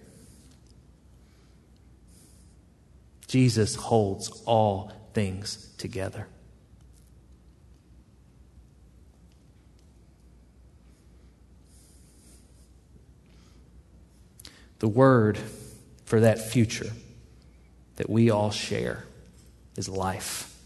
Jesus 3.27 3.74
holds 3.74 4.29
all 4.46 4.92
things 5.14 5.74
together. 5.77 6.29
The 14.79 14.87
word 14.87 15.37
for 16.05 16.20
that 16.20 16.38
future 16.53 16.92
that 17.99 18.09
we 18.09 18.31
all 18.31 18.51
share 18.51 19.05
is 19.77 19.89
life. 19.89 20.57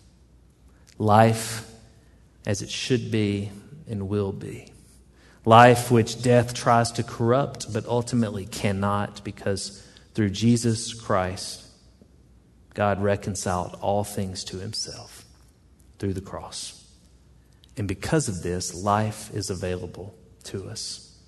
Life 0.99 1.69
as 2.47 2.61
it 2.61 2.71
should 2.71 3.11
be 3.11 3.51
and 3.89 4.09
will 4.09 4.33
be. 4.33 4.69
Life 5.45 5.91
which 5.91 6.23
death 6.23 6.55
tries 6.55 6.93
to 6.93 7.03
corrupt, 7.03 7.73
but 7.73 7.87
ultimately 7.87 8.47
cannot, 8.47 9.25
because 9.25 9.85
through 10.15 10.31
Jesus 10.31 10.95
Christ, 10.95 11.67
God 12.75 13.03
reconciled 13.03 13.79
all 13.81 14.05
things 14.05 14.45
to 14.45 14.59
himself 14.59 15.25
through 15.99 16.13
the 16.13 16.21
cross. 16.21 16.87
And 17.77 17.89
because 17.89 18.29
of 18.29 18.43
this, 18.43 18.75
life 18.75 19.35
is 19.35 19.51
available 19.51 20.15
to 20.45 20.69
us, 20.69 21.19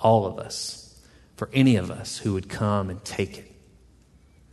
all 0.00 0.26
of 0.26 0.38
us 0.38 1.00
for 1.36 1.48
any 1.52 1.76
of 1.76 1.90
us 1.90 2.18
who 2.18 2.32
would 2.34 2.48
come 2.48 2.90
and 2.90 3.04
take 3.04 3.38
it. 3.38 3.53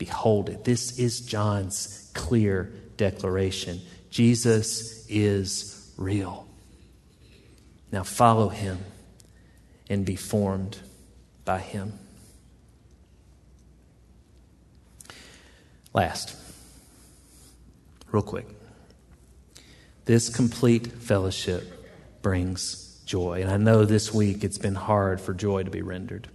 Behold 0.01 0.49
it. 0.49 0.63
This 0.63 0.97
is 0.97 1.21
John's 1.21 2.09
clear 2.15 2.73
declaration. 2.97 3.79
Jesus 4.09 5.05
is 5.07 5.93
real. 5.95 6.47
Now 7.91 8.01
follow 8.01 8.49
him 8.49 8.79
and 9.91 10.03
be 10.03 10.15
formed 10.15 10.79
by 11.45 11.59
him. 11.59 11.93
Last, 15.93 16.35
real 18.11 18.23
quick. 18.23 18.47
This 20.05 20.29
complete 20.29 20.87
fellowship 20.87 22.23
brings 22.23 23.03
joy. 23.05 23.43
And 23.43 23.51
I 23.51 23.57
know 23.57 23.85
this 23.85 24.11
week 24.11 24.43
it's 24.43 24.57
been 24.57 24.73
hard 24.73 25.21
for 25.21 25.35
joy 25.35 25.61
to 25.61 25.69
be 25.69 25.83
rendered 25.83 26.27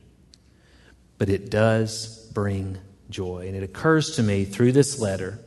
but 1.19 1.29
it 1.29 1.51
does 1.51 2.29
bring 2.33 2.79
joy. 3.11 3.47
And 3.47 3.57
it 3.57 3.63
occurs 3.63 4.17
to 4.17 4.23
me 4.23 4.45
through 4.45 4.73
this 4.73 5.01
letter 5.01 5.39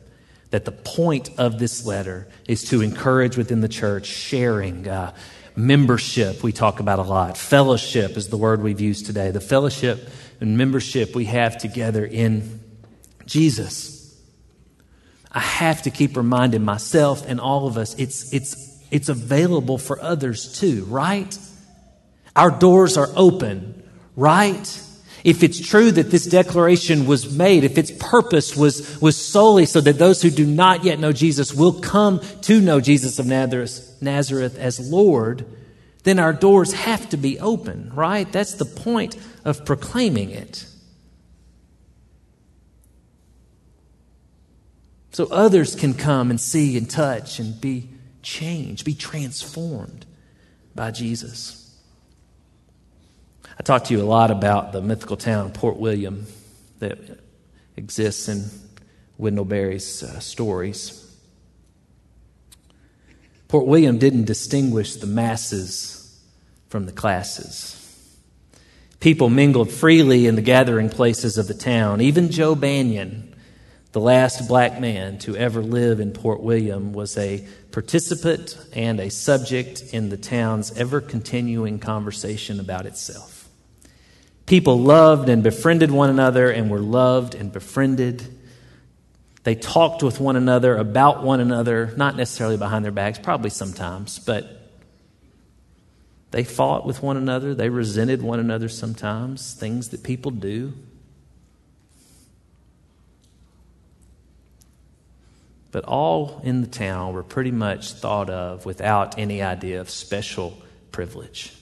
that 0.50 0.64
the 0.64 0.72
point 0.72 1.30
of 1.38 1.58
this 1.58 1.86
letter 1.86 2.28
is 2.48 2.64
to 2.70 2.82
encourage 2.82 3.36
within 3.36 3.60
the 3.60 3.68
church 3.68 4.06
sharing, 4.06 4.88
uh, 4.88 5.14
membership, 5.56 6.42
we 6.42 6.52
talk 6.52 6.80
about 6.80 6.98
a 6.98 7.02
lot. 7.02 7.36
Fellowship 7.36 8.16
is 8.16 8.28
the 8.28 8.36
word 8.36 8.62
we've 8.62 8.80
used 8.80 9.06
today. 9.06 9.30
The 9.30 9.40
fellowship 9.40 10.08
and 10.40 10.56
membership 10.56 11.14
we 11.14 11.26
have 11.26 11.58
together 11.58 12.04
in 12.04 12.60
Jesus. 13.26 13.98
I 15.30 15.40
have 15.40 15.82
to 15.82 15.90
keep 15.90 16.16
reminding 16.16 16.64
myself 16.64 17.24
and 17.26 17.40
all 17.40 17.66
of 17.66 17.76
us 17.78 17.94
it's, 17.98 18.32
it's, 18.32 18.82
it's 18.90 19.08
available 19.08 19.78
for 19.78 20.00
others 20.00 20.58
too, 20.58 20.84
right? 20.86 21.38
Our 22.34 22.50
doors 22.50 22.96
are 22.96 23.08
open, 23.14 23.88
right? 24.16 24.82
If 25.24 25.42
it's 25.42 25.60
true 25.60 25.90
that 25.92 26.10
this 26.10 26.26
declaration 26.26 27.06
was 27.06 27.34
made, 27.36 27.64
if 27.64 27.76
its 27.76 27.90
purpose 27.90 28.56
was, 28.56 29.00
was 29.00 29.16
solely 29.16 29.66
so 29.66 29.80
that 29.80 29.98
those 29.98 30.22
who 30.22 30.30
do 30.30 30.46
not 30.46 30.84
yet 30.84 30.98
know 30.98 31.12
Jesus 31.12 31.52
will 31.52 31.80
come 31.80 32.20
to 32.42 32.60
know 32.60 32.80
Jesus 32.80 33.18
of 33.18 33.26
Nazareth, 33.26 33.98
Nazareth 34.00 34.58
as 34.58 34.80
Lord, 34.80 35.44
then 36.04 36.18
our 36.18 36.32
doors 36.32 36.72
have 36.72 37.08
to 37.10 37.16
be 37.16 37.38
open, 37.38 37.92
right? 37.94 38.30
That's 38.30 38.54
the 38.54 38.64
point 38.64 39.16
of 39.44 39.64
proclaiming 39.66 40.30
it. 40.30 40.66
So 45.12 45.26
others 45.26 45.74
can 45.74 45.94
come 45.94 46.30
and 46.30 46.40
see 46.40 46.78
and 46.78 46.88
touch 46.88 47.38
and 47.38 47.60
be 47.60 47.90
changed, 48.22 48.84
be 48.84 48.94
transformed 48.94 50.06
by 50.74 50.92
Jesus. 50.92 51.59
I 53.60 53.62
talked 53.62 53.88
to 53.88 53.94
you 53.94 54.00
a 54.00 54.04
lot 54.04 54.30
about 54.30 54.72
the 54.72 54.80
mythical 54.80 55.18
town, 55.18 55.52
Port 55.52 55.76
William, 55.76 56.24
that 56.78 56.98
exists 57.76 58.26
in 58.26 58.46
Wendell 59.18 59.44
Berry's 59.44 60.02
uh, 60.02 60.18
stories. 60.18 61.14
Port 63.48 63.66
William 63.66 63.98
didn't 63.98 64.24
distinguish 64.24 64.96
the 64.96 65.06
masses 65.06 66.18
from 66.70 66.86
the 66.86 66.92
classes. 66.92 67.76
People 68.98 69.28
mingled 69.28 69.70
freely 69.70 70.26
in 70.26 70.36
the 70.36 70.42
gathering 70.42 70.88
places 70.88 71.36
of 71.36 71.46
the 71.46 71.52
town. 71.52 72.00
Even 72.00 72.30
Joe 72.30 72.54
Banion, 72.54 73.34
the 73.92 74.00
last 74.00 74.48
black 74.48 74.80
man 74.80 75.18
to 75.18 75.36
ever 75.36 75.60
live 75.60 76.00
in 76.00 76.12
Port 76.12 76.40
William, 76.40 76.94
was 76.94 77.18
a 77.18 77.46
participant 77.72 78.56
and 78.72 79.00
a 79.00 79.10
subject 79.10 79.82
in 79.92 80.08
the 80.08 80.16
town's 80.16 80.74
ever 80.78 81.02
continuing 81.02 81.78
conversation 81.78 82.58
about 82.58 82.86
itself. 82.86 83.39
People 84.50 84.80
loved 84.80 85.28
and 85.28 85.44
befriended 85.44 85.92
one 85.92 86.10
another 86.10 86.50
and 86.50 86.68
were 86.68 86.80
loved 86.80 87.36
and 87.36 87.52
befriended. 87.52 88.36
They 89.44 89.54
talked 89.54 90.02
with 90.02 90.18
one 90.18 90.34
another 90.34 90.76
about 90.76 91.22
one 91.22 91.38
another, 91.38 91.94
not 91.96 92.16
necessarily 92.16 92.56
behind 92.56 92.84
their 92.84 92.90
backs, 92.90 93.16
probably 93.16 93.50
sometimes, 93.50 94.18
but 94.18 94.68
they 96.32 96.42
fought 96.42 96.84
with 96.84 97.00
one 97.00 97.16
another. 97.16 97.54
They 97.54 97.68
resented 97.68 98.22
one 98.22 98.40
another 98.40 98.68
sometimes, 98.68 99.54
things 99.54 99.90
that 99.90 100.02
people 100.02 100.32
do. 100.32 100.72
But 105.70 105.84
all 105.84 106.40
in 106.42 106.60
the 106.60 106.66
town 106.66 107.14
were 107.14 107.22
pretty 107.22 107.52
much 107.52 107.92
thought 107.92 108.28
of 108.28 108.66
without 108.66 109.16
any 109.16 109.42
idea 109.42 109.80
of 109.80 109.88
special 109.88 110.60
privilege. 110.90 111.52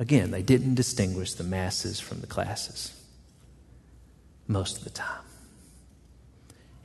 Again, 0.00 0.30
they 0.30 0.40
didn't 0.40 0.76
distinguish 0.76 1.34
the 1.34 1.44
masses 1.44 2.00
from 2.00 2.22
the 2.22 2.26
classes 2.26 2.98
most 4.48 4.78
of 4.78 4.84
the 4.84 4.90
time. 4.90 5.22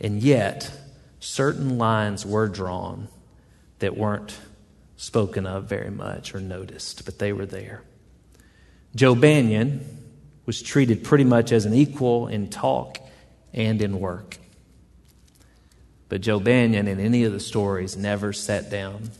And 0.02 0.22
yet, 0.22 0.70
certain 1.22 1.78
lines 1.78 2.26
were 2.26 2.50
drawn 2.50 3.08
that 3.80 3.96
weren't 3.96 4.38
spoken 4.98 5.48
of 5.48 5.64
very 5.64 5.90
much 5.90 6.36
or 6.36 6.42
noticed, 6.42 7.06
but 7.06 7.18
they 7.18 7.32
were 7.32 7.46
there. 7.46 7.84
Joe 8.94 9.16
Banion 9.16 10.04
was 10.46 10.62
treated 10.62 11.06
pretty 11.06 11.24
much 11.24 11.54
as 11.54 11.66
an 11.66 11.74
equal 11.74 12.28
in 12.28 12.50
talk 12.50 12.98
and 13.54 13.82
in 13.82 14.02
work. 14.02 14.38
But 16.10 16.20
Joe 16.20 16.42
Banion, 16.42 16.90
in 16.90 17.00
any 17.00 17.24
of 17.24 17.32
the 17.32 17.40
stories, 17.40 17.96
never 17.96 18.34
sat 18.34 18.70
down 18.70 19.12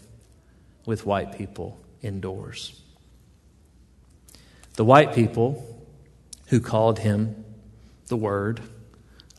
with 0.86 1.06
white 1.06 1.38
people 1.38 1.80
indoors. 2.02 2.82
The 4.76 4.86
white 4.86 5.14
people 5.14 5.66
who 6.48 6.60
called 6.60 7.00
him 7.00 7.46
the 8.08 8.18
Word 8.18 8.62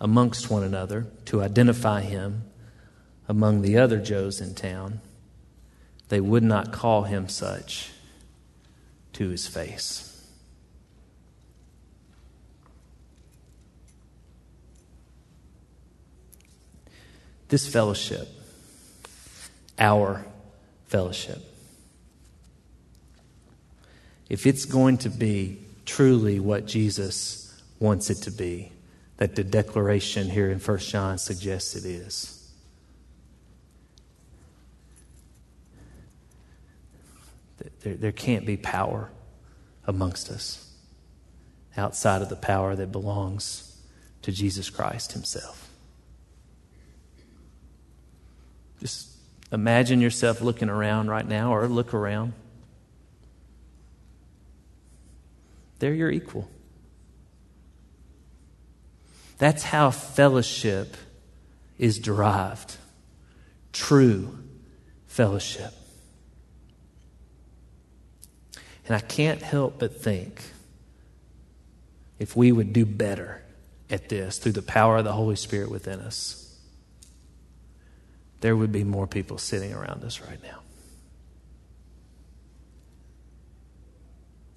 amongst 0.01 0.51
one 0.51 0.63
another 0.63 1.07
to 1.27 1.43
identify 1.43 2.01
him 2.01 2.45
among 3.29 3.63
the 3.63 3.77
other 3.77 3.99
Joes 3.99 4.41
in 4.41 4.55
town, 4.55 5.01
they 6.09 6.21
would 6.21 6.43
not 6.43 6.73
call 6.73 7.03
him 7.03 7.29
such 7.29 7.91
to 9.13 9.29
his 9.29 9.47
face. 9.47 10.13
This 17.49 17.69
fellowship, 17.69 18.29
our 19.79 20.25
fellowship, 20.87 21.56
if 24.29 24.47
it's 24.47 24.65
going 24.65 24.99
to 24.99 25.09
be 25.09 25.61
truly 25.85 26.41
what 26.41 26.67
Jesus 26.67 27.63
wants 27.79 28.11
it 28.11 28.17
to 28.17 28.31
be, 28.31 28.73
that 29.19 29.35
the 29.37 29.45
declaration 29.45 30.29
here 30.29 30.51
in 30.51 30.59
1 30.59 30.79
John 30.79 31.19
suggests 31.19 31.75
it 31.75 31.85
is. 31.85 32.33
There, 37.81 37.95
there 37.95 38.13
can't 38.13 38.45
be 38.45 38.57
power 38.57 39.11
amongst 39.87 40.31
us 40.31 40.71
outside 41.77 42.23
of 42.23 42.29
the 42.29 42.37
power 42.37 42.75
that 42.75 42.91
belongs 42.91 43.81
to 44.23 44.33
Jesus 44.33 44.71
Christ 44.71 45.13
Himself. 45.13 45.71
Just 48.81 49.09
imagine 49.53 50.01
yourself 50.01 50.41
looking 50.41 50.69
around 50.69 51.09
right 51.09 51.27
now 51.27 51.55
or 51.55 51.69
look 51.69 51.95
around. 51.95 52.33
They're 55.79 55.95
your 55.95 56.11
equal. 56.11 56.49
That's 59.39 59.63
how 59.63 59.91
fellowship 59.91 60.97
is 61.79 61.99
derived 61.99 62.77
true 63.77 64.39
fellowship. 65.07 65.73
And 68.87 68.97
I 68.97 69.01
can't 69.01 69.43
help 69.43 69.79
but 69.79 70.01
think 70.01 70.41
if 72.19 72.35
we 72.35 72.53
would 72.53 72.73
do 72.73 72.87
better 72.87 73.43
at 73.91 74.09
this 74.09 74.39
through 74.39 74.53
the 74.53 74.63
power 74.63 74.97
of 74.97 75.05
the 75.05 75.13
Holy 75.13 75.37
Spirit 75.37 75.71
within 75.71 76.01
us, 76.01 76.59
there 78.41 78.57
would 78.57 78.73
be 78.73 78.85
more 78.85 79.07
people 79.07 79.37
sitting 79.39 79.75
around 79.75 80.03
us 80.05 80.21
right 80.21 80.43
now. 80.43 80.61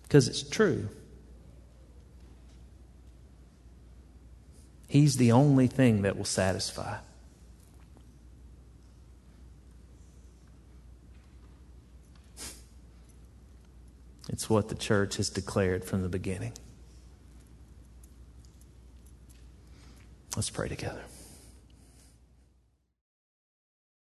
Because 0.03 0.27
it's 0.27 0.43
true. 0.43 0.87
He's 4.89 5.17
the 5.17 5.31
only 5.31 5.67
thing 5.67 6.01
that 6.01 6.17
will 6.17 6.25
satisfy. 6.25 6.97
It's 14.29 14.49
what 14.49 14.69
the 14.69 14.75
church 14.75 15.17
has 15.17 15.29
declared 15.29 15.85
from 15.85 16.01
the 16.01 16.09
beginning. 16.09 16.53
Let's 20.35 20.49
pray 20.49 20.67
together. 20.67 21.03